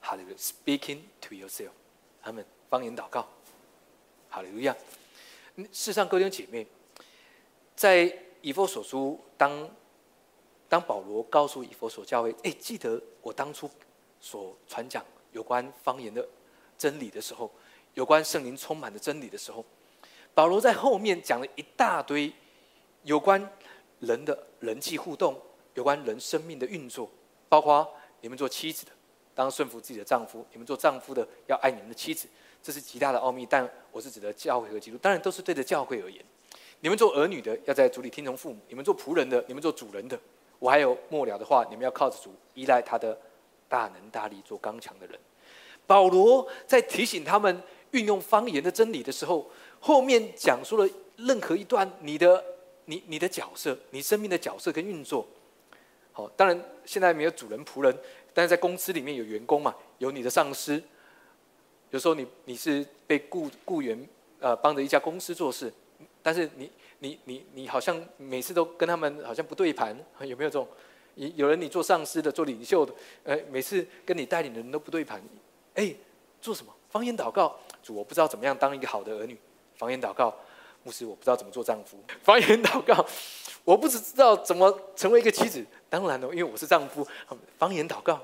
[0.00, 1.70] 好的，Speaking to yourself。
[2.22, 2.44] 阿门。
[2.68, 3.28] 方言祷告。
[4.28, 4.74] 好了，一样。
[5.56, 6.66] 事实上，各位姐妹，
[7.76, 9.70] 在以弗所书，当
[10.68, 13.70] 当保罗告诉以佛所教会，哎，记得我当初
[14.18, 16.26] 所传讲有关方言的
[16.78, 17.52] 真理的时候，
[17.92, 19.62] 有关圣灵充满的真理的时候，
[20.32, 22.32] 保罗在后面讲了一大堆
[23.02, 23.46] 有关
[24.00, 25.38] 人的人际互动，
[25.74, 27.10] 有关人生命的运作，
[27.48, 27.88] 包括
[28.20, 28.92] 你们做妻子的
[29.34, 32.28] 当顺服自己的丈夫，你们做丈夫的要爱你们的妻子，
[32.62, 33.46] 这是极大的奥秘。
[33.46, 36.22] 但我是指的教会和基督，当然都是对着教会而言。
[36.80, 40.18] 你们做儿女的要在主里听从父母，你们做仆人的，你们做主人的。
[40.58, 43.18] 我还有末了的话，你们要靠着主，依赖他的
[43.68, 45.18] 大能大力，做刚强的人。
[45.86, 47.62] 保罗在提醒他们
[47.92, 49.50] 运用方言的真理的时候，
[49.80, 52.44] 后面讲述了任何一段你的、
[52.84, 55.26] 你、你的角色，你生命的角色跟运作。
[56.12, 57.96] 好，当然现在没有主人仆人，
[58.32, 60.82] 但是在公司里面有员工嘛，有你的上司。
[61.90, 64.08] 有时候你你是被雇雇员
[64.40, 65.72] 呃帮着一家公司做事，
[66.22, 66.70] 但是你。
[67.04, 70.68] 你你你好像每次都跟他们好像不对盘，有没有这种？
[71.16, 72.94] 有有人你做上司的，做领袖的，
[73.24, 75.20] 呃，每次跟你带领的人都不对盘。
[75.74, 75.92] 哎，
[76.40, 76.72] 做什么？
[76.90, 79.36] 方言祷告，主我不知道怎么样当一个好的儿女。
[79.74, 80.32] 方言祷告，
[80.84, 81.98] 牧师我不知道怎么做丈夫。
[82.22, 83.04] 方言祷告，
[83.64, 85.64] 我不只知道怎么成为一个妻子。
[85.88, 87.06] 当然了，因为我是丈夫。
[87.58, 88.20] 方言祷告，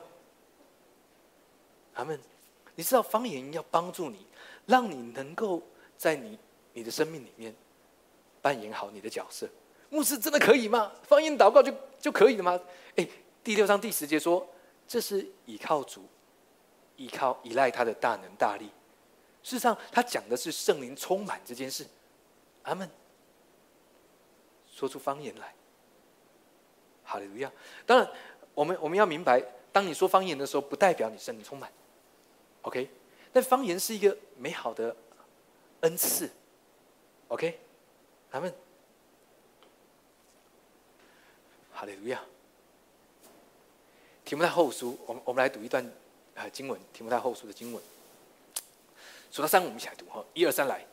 [1.94, 2.18] 阿门。
[2.74, 4.26] 你知道方言要帮助你，
[4.66, 5.62] 让你能够
[5.96, 6.38] 在你
[6.72, 7.54] 你的生命里面。
[8.40, 9.48] 扮演好你的角色，
[9.90, 10.92] 牧师真的可以吗？
[11.02, 12.58] 方言祷告就就可以了吗？
[12.94, 13.06] 哎，
[13.42, 14.46] 第六章第十节说，
[14.86, 16.04] 这是倚靠主，
[16.96, 18.66] 依靠依赖他的大能大力。
[19.42, 21.84] 事实上，他讲的是圣灵充满这件事。
[22.62, 22.88] 阿门。
[24.78, 25.52] 说出方言来，
[27.02, 27.50] 哈利路亚。
[27.84, 28.08] 当然，
[28.54, 31.68] 我们我们要明白，当你说方言的时候，不代表你圣灵充满。
[32.62, 32.88] OK，
[33.32, 34.94] 但方言是一个美好的
[35.80, 36.30] 恩赐。
[37.26, 37.58] OK。
[38.30, 38.54] 他们，
[41.72, 42.22] 哈利路亚。
[44.24, 45.84] 题目太后书，我们我们来读一段
[46.36, 47.82] 啊经文，题目太后书的经文。
[49.32, 50.86] 数到三，我们一起来读哈，一二三来。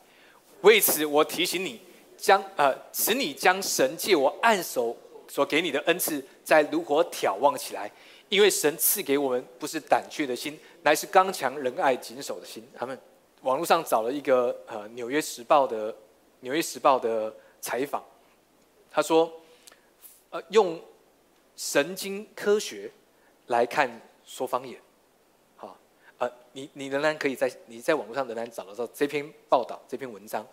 [0.62, 1.82] 为此，我提醒你，
[2.16, 4.96] 将呃，使你将神借我按手
[5.28, 7.90] 所给你的恩赐，在如火眺望起来，
[8.28, 12.66] 因为神赐给我们不是胆怯的心，乃是刚强仁爱谨守的心。
[12.76, 12.98] 他们
[13.42, 15.94] 网络上找了一个呃《纽约时报》的。
[16.40, 18.04] 纽约时报的采访，
[18.90, 19.32] 他说
[20.30, 20.78] ：“呃，用
[21.56, 22.90] 神经科学
[23.46, 23.90] 来看
[24.24, 24.78] 说方言，
[25.56, 25.76] 好，
[26.18, 30.46] 呃，你你仍然可以在你在网络上仍然找得到这篇报道这篇文章。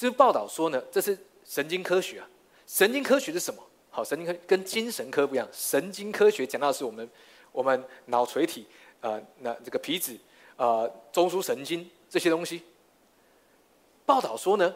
[0.00, 2.26] 这报道说呢，这是神经科学啊。
[2.66, 3.62] 神经科学是什么？
[3.90, 5.46] 好，神经科跟精神科不一样。
[5.52, 7.10] 神经科学讲到的是我们
[7.52, 8.66] 我们脑垂体，
[9.02, 10.18] 呃，那这个皮质，
[10.56, 12.62] 呃，中枢神经这些东西。
[14.06, 14.74] 报道说呢。”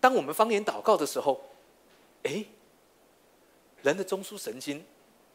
[0.00, 1.40] 当我们方言祷告的时候，
[2.22, 2.44] 哎，
[3.82, 4.82] 人的中枢神经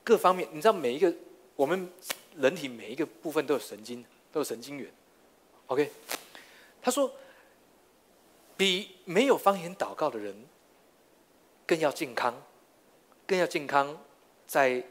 [0.06, 1.14] 各方面，你知道每一个
[1.58, 1.92] 我们
[2.38, 4.90] 人体每一个部分都有神经，都有神经元。
[5.68, 5.92] OK，
[6.82, 7.12] 他说，
[8.64, 10.34] 比没有方言祷告的人
[11.66, 12.34] 更要健康，
[13.28, 14.02] 更要健康，
[14.48, 14.82] 在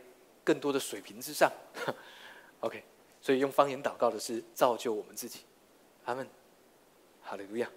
[0.44, 1.50] 更多的水平之上。
[2.60, 2.84] OK，
[3.22, 5.40] 所以用方言祷告的是造就我们自己。
[6.04, 6.28] 阿门，
[7.22, 7.70] 哈利路亚。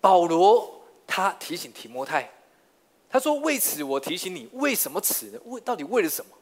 [0.00, 2.28] 保罗他提醒提摩太，
[3.08, 5.38] 他说：“为此我提醒你，为什么此呢？
[5.44, 6.36] 为到底为了什么？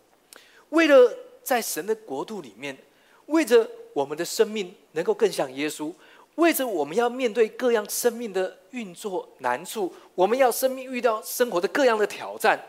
[0.71, 2.79] 为了在神的国度里面，
[3.27, 5.93] 为着我们的生命能够更像耶稣，
[6.37, 12.61] 为着我们要面对各样生命的运作难处，我们要生命遇到生活的各样的挑战。”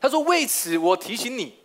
[0.00, 1.58] 他说：“为此我提醒你，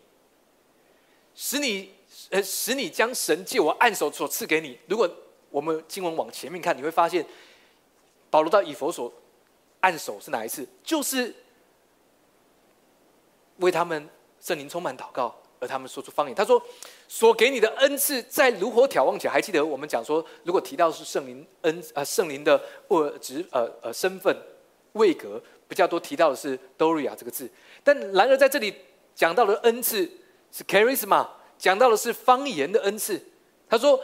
[1.33, 1.93] 使你
[2.29, 4.77] 呃使你将神借我按手所赐给你。
[4.87, 5.09] 如果
[5.49, 7.25] 我们经文往前面看，你会发现。”
[8.31, 9.13] 保罗到以佛所
[9.79, 10.67] 按手是哪一次？
[10.83, 11.33] 就是
[13.57, 14.09] 为他们
[14.41, 16.35] 圣灵充满祷告，而他们说出方言。
[16.35, 16.61] 他说
[17.07, 19.33] ：“所给你的恩赐，在如何眺望起来？
[19.33, 24.35] 还记得我们讲说，如果提到是圣灵恩啊，圣灵的或职呃呃身份
[24.93, 27.49] 位格比较多，提到的是 Doria 这个字。
[27.83, 28.73] 但然而在这里
[29.13, 30.09] 讲到的恩赐
[30.51, 31.27] 是 Charisma，
[31.57, 33.21] 讲到的是方言的恩赐。
[33.69, 33.99] 他说。”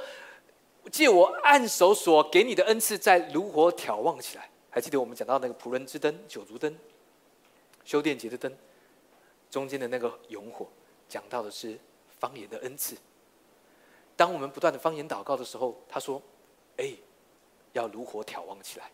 [0.92, 4.50] 借我按手所给你的恩赐，在炉火眺望起来。
[4.72, 6.76] 还记得我们讲到那个仆人之灯、九足灯、
[7.86, 8.52] 修殿节的灯，
[9.52, 10.68] 中间的那个永火，
[11.12, 11.78] 讲到的是
[12.22, 12.96] 方言的恩赐。
[14.16, 16.22] 当我们不断的方言祷告的时候，他说
[16.78, 16.94] ：“哎，
[17.74, 18.90] 要炉火眺望起来。”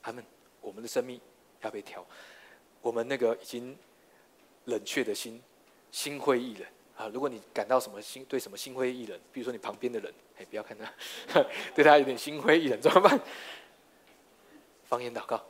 [0.00, 0.24] 他们，
[0.60, 1.20] 我们的生命
[1.62, 2.06] 要被调，
[2.80, 3.76] 我们那个已经
[4.66, 5.42] 冷却的心，
[5.90, 6.64] 心灰意冷。
[6.96, 10.92] 啊，如果你感到什么心对什么心灰意冷，比如说你旁边的人，哎，不要看他，
[11.74, 13.20] 对他有点心灰意冷，怎么办？
[14.84, 15.44] 方言祷告。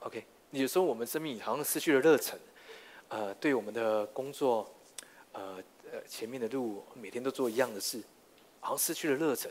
[0.00, 2.38] OK，有时候我们生命好像失去了热忱，
[3.08, 4.68] 呃，对我们的工作，
[5.32, 8.02] 呃呃，前面的路每天都做一样的事，
[8.60, 9.50] 好像失去了热忱。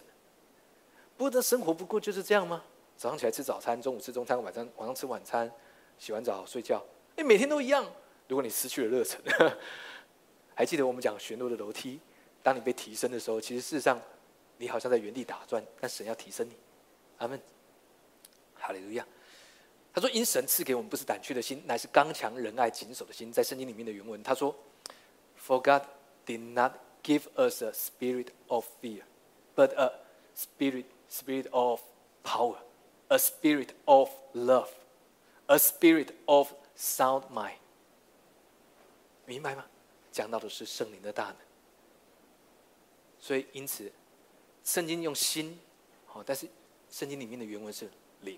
[1.18, 2.64] 不过，这生活不过就是这样吗？
[2.98, 5.50] 早上起来吃早餐，中午吃中餐，晚上晚上吃晚餐，
[5.98, 6.84] 洗完澡睡觉，
[7.16, 7.86] 哎，每天都一样。
[8.28, 9.22] 如果你失去了热忱，
[10.56, 12.00] 还记得我们讲旋落的楼梯，
[12.44, 14.02] 当你被提升的时候，其实事实上
[14.58, 16.54] 你好像在原地打转，但神要提升你。
[17.18, 17.40] 阿门，
[18.56, 19.06] 哈利路亚。
[19.96, 24.54] 他说：“因神赐给我们不是胆怯的心，乃是刚强仁爱谨守的心。”在圣经里面的原文，他说
[25.40, 25.84] ：“For God
[26.26, 29.04] did not give us a spirit of fear,
[29.56, 29.94] but a
[30.36, 31.80] spirit spirit of
[32.26, 32.58] power,
[33.08, 34.68] a spirit of love,
[35.46, 37.60] a spirit of sound mind。”
[39.26, 39.66] 明白吗？
[40.12, 41.38] 讲到的是圣灵的大能。
[43.18, 43.90] 所以，因此，
[44.66, 45.58] 圣经用心，
[46.06, 46.50] 好，但是
[46.90, 47.90] 圣经里面的原文是
[48.20, 48.38] 灵。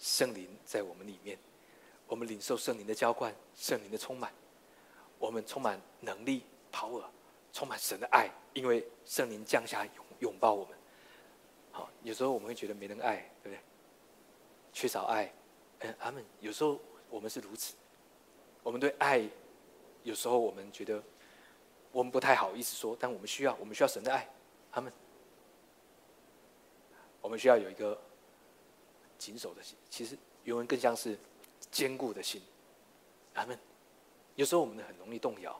[0.00, 1.38] 圣灵在我们里面，
[2.08, 4.32] 我们领受圣灵的浇灌，圣灵的充满，
[5.18, 6.42] 我们充满能力、
[6.72, 7.04] power，
[7.52, 10.78] 充满神的爱，因为圣灵降下拥拥抱我们。
[11.70, 13.60] 好，有时候我们会觉得没人爱，对不对？
[14.72, 15.30] 缺少爱，
[15.80, 16.24] 嗯，阿门。
[16.40, 16.80] 有时候
[17.10, 17.74] 我们是如此，
[18.62, 19.28] 我们对爱，
[20.02, 21.02] 有时候我们觉得
[21.92, 24.26] 我们不太好意思说，但我们需要，我们需要神的爱，
[24.70, 24.90] 阿门。
[27.20, 28.00] 我们需要有一个。
[29.20, 31.14] 谨守的心，其实原文更像是
[31.70, 32.40] 坚固的心。
[33.34, 33.56] 阿门。
[34.34, 35.54] 有时候我们很容易动摇，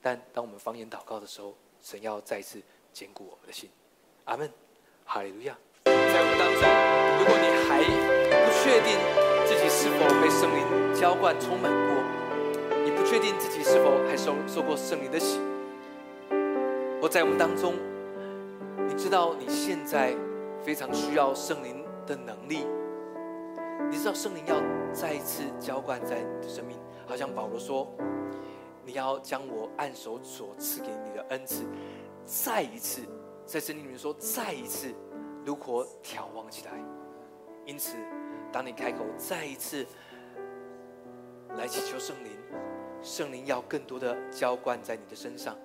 [0.00, 2.62] 但当我们方言祷告的时候，神要再次
[2.94, 3.68] 坚固我们的心。
[4.24, 4.50] 阿门。
[5.04, 5.54] 哈利路亚。
[5.84, 6.62] 在我们当中，
[7.18, 8.96] 如果你还不确定
[9.46, 15.38] 自己是否被圣灵浇灌充满过，你不确定自己是否还受受过圣灵的洗，
[17.02, 17.74] 或在我们当中，
[18.88, 20.16] 你知道你现在
[20.64, 21.79] 非常需要圣灵。
[22.10, 22.66] 的能力，
[23.88, 24.60] 你知道圣灵要
[24.92, 27.86] 再一次浇灌在你的生命，好像保罗说
[28.84, 31.62] ：“你要将我按手所赐给你的恩赐，
[32.24, 33.02] 再一次
[33.46, 34.92] 在圣经里面说，再一次
[35.46, 36.72] 如何眺望起来。”
[37.64, 37.94] 因此，
[38.50, 39.86] 当你开口再一次
[41.56, 42.32] 来祈求圣灵，
[43.02, 45.56] 圣灵要更多的浇灌在你的身上。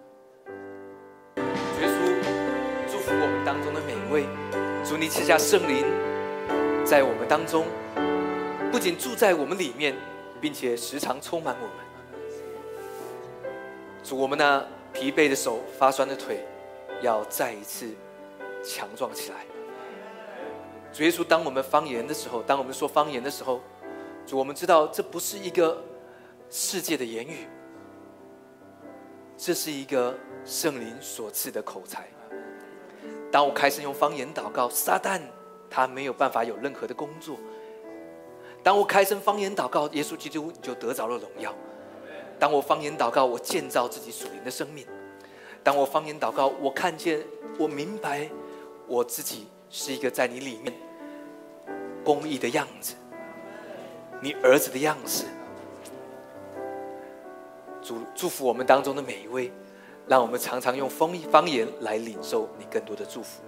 [1.38, 4.28] 耶稣祝福我们当中的每一位，
[4.84, 6.15] 祝你赐下圣灵。
[6.86, 7.66] 在我们当中，
[8.72, 9.96] 不仅住在我们里面，
[10.40, 13.52] 并且时常充满我们。
[14.04, 14.64] 主，我们那
[14.94, 16.46] 疲惫的手、发酸的腿，
[17.02, 17.90] 要再一次
[18.64, 19.38] 强壮起来。
[20.94, 23.62] 主耶稣，当我们方言的时候，当我们说方言的时候，
[24.28, 25.84] 主，我们知道这不是一个
[26.52, 27.48] 世界的言语，
[29.36, 30.16] 这是一个
[30.46, 32.08] 圣灵所赐的口才。
[33.32, 35.20] 当我开始用方言祷告，撒旦。
[35.70, 37.38] 他没有办法有任何的工作。
[38.64, 41.54] 当我开声方言祷告，耶稣基督你就得着了荣耀。
[42.40, 44.86] 当我方言祷告，我建造自己属灵的生命。
[45.64, 47.24] 当我方言祷告，我看见，
[47.58, 48.30] 我明白，
[48.88, 50.74] 我自己是一个在你里面
[52.04, 52.96] 公义的样子，
[54.22, 55.26] 你儿子的样子。
[57.82, 59.52] 祝祝福我们当中的每一位，
[60.08, 63.44] 让我们常常用方方言来领受你更多的祝福。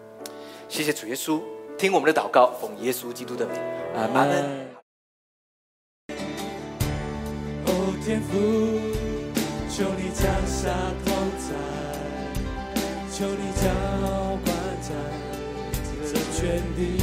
[0.70, 1.42] 谢谢主耶稣。
[1.78, 3.56] 听我们的祷告，奉耶稣基督的名，
[3.96, 4.68] 阿门。
[7.68, 8.34] 哦，天父，
[9.70, 10.74] 求你降下
[11.06, 11.54] 同在，
[13.14, 13.70] 求你浇
[14.44, 14.48] 灌
[14.82, 14.90] 在
[16.04, 16.98] 这全地，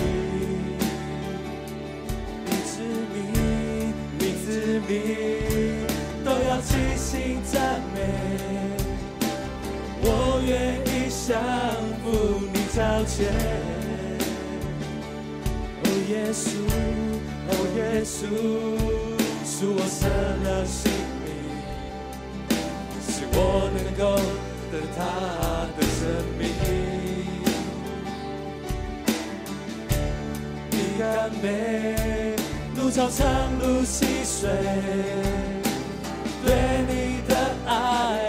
[2.45, 2.83] 你子
[3.15, 4.93] 民，你子民
[6.25, 7.97] 都要齐心赞美。
[10.03, 11.41] 我愿意降
[12.03, 12.05] 服
[12.53, 13.73] 你脚前。
[16.09, 16.49] 耶稣，
[17.49, 18.27] 哦耶稣，
[19.47, 20.07] 是我舍
[20.45, 20.93] 了性
[21.25, 21.27] 命，
[23.09, 23.39] 使我
[23.75, 24.03] 能够
[24.71, 24.99] 得他
[25.77, 25.99] 的生
[26.39, 26.43] 命。
[30.71, 31.03] 你甘
[31.43, 31.45] 美，
[32.77, 33.25] 路长长
[33.61, 34.51] 路细水，
[36.45, 36.47] 对
[36.87, 36.93] 你
[37.27, 37.33] 的
[37.67, 38.24] 爱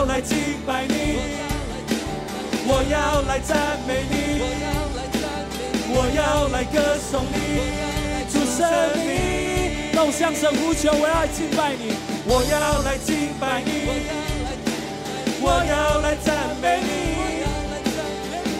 [0.00, 0.34] 要来敬
[0.66, 1.18] 拜你，
[2.66, 4.40] 我要来赞美你，
[5.92, 7.36] 我要来歌颂你，
[8.32, 8.64] 主神
[8.96, 11.92] 你，动，向神呼求，我要敬拜你，
[12.24, 13.68] 我要来敬拜你，
[15.42, 17.44] 我要来赞美你，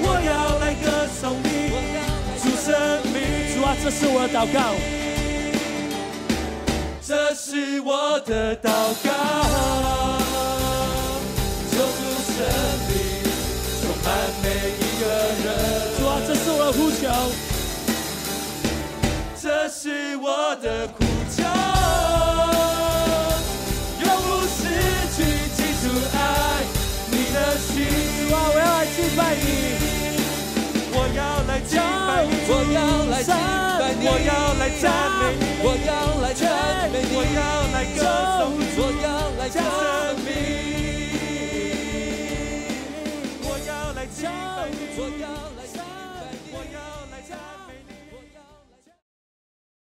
[0.02, 1.72] 我要来歌颂你，
[2.42, 3.16] 主生命，
[3.56, 4.76] 主啊，这是我的祷告，
[7.02, 9.08] 这是我的祷告，
[19.42, 20.98] 这是我的苦
[21.34, 21.38] 衷，
[24.04, 24.58] 永不失
[25.16, 25.18] 去
[25.56, 25.84] 记住
[26.14, 26.16] 爱
[27.10, 27.68] 你的心。
[28.30, 29.42] 我要来敬拜你，
[30.92, 32.78] 我要来敬拜你，我要
[33.10, 34.84] 来敬拜你，我要来赞
[35.18, 35.90] 美你，我要
[36.20, 36.42] 来赞
[36.92, 37.38] 美你，我要
[37.72, 38.00] 来歌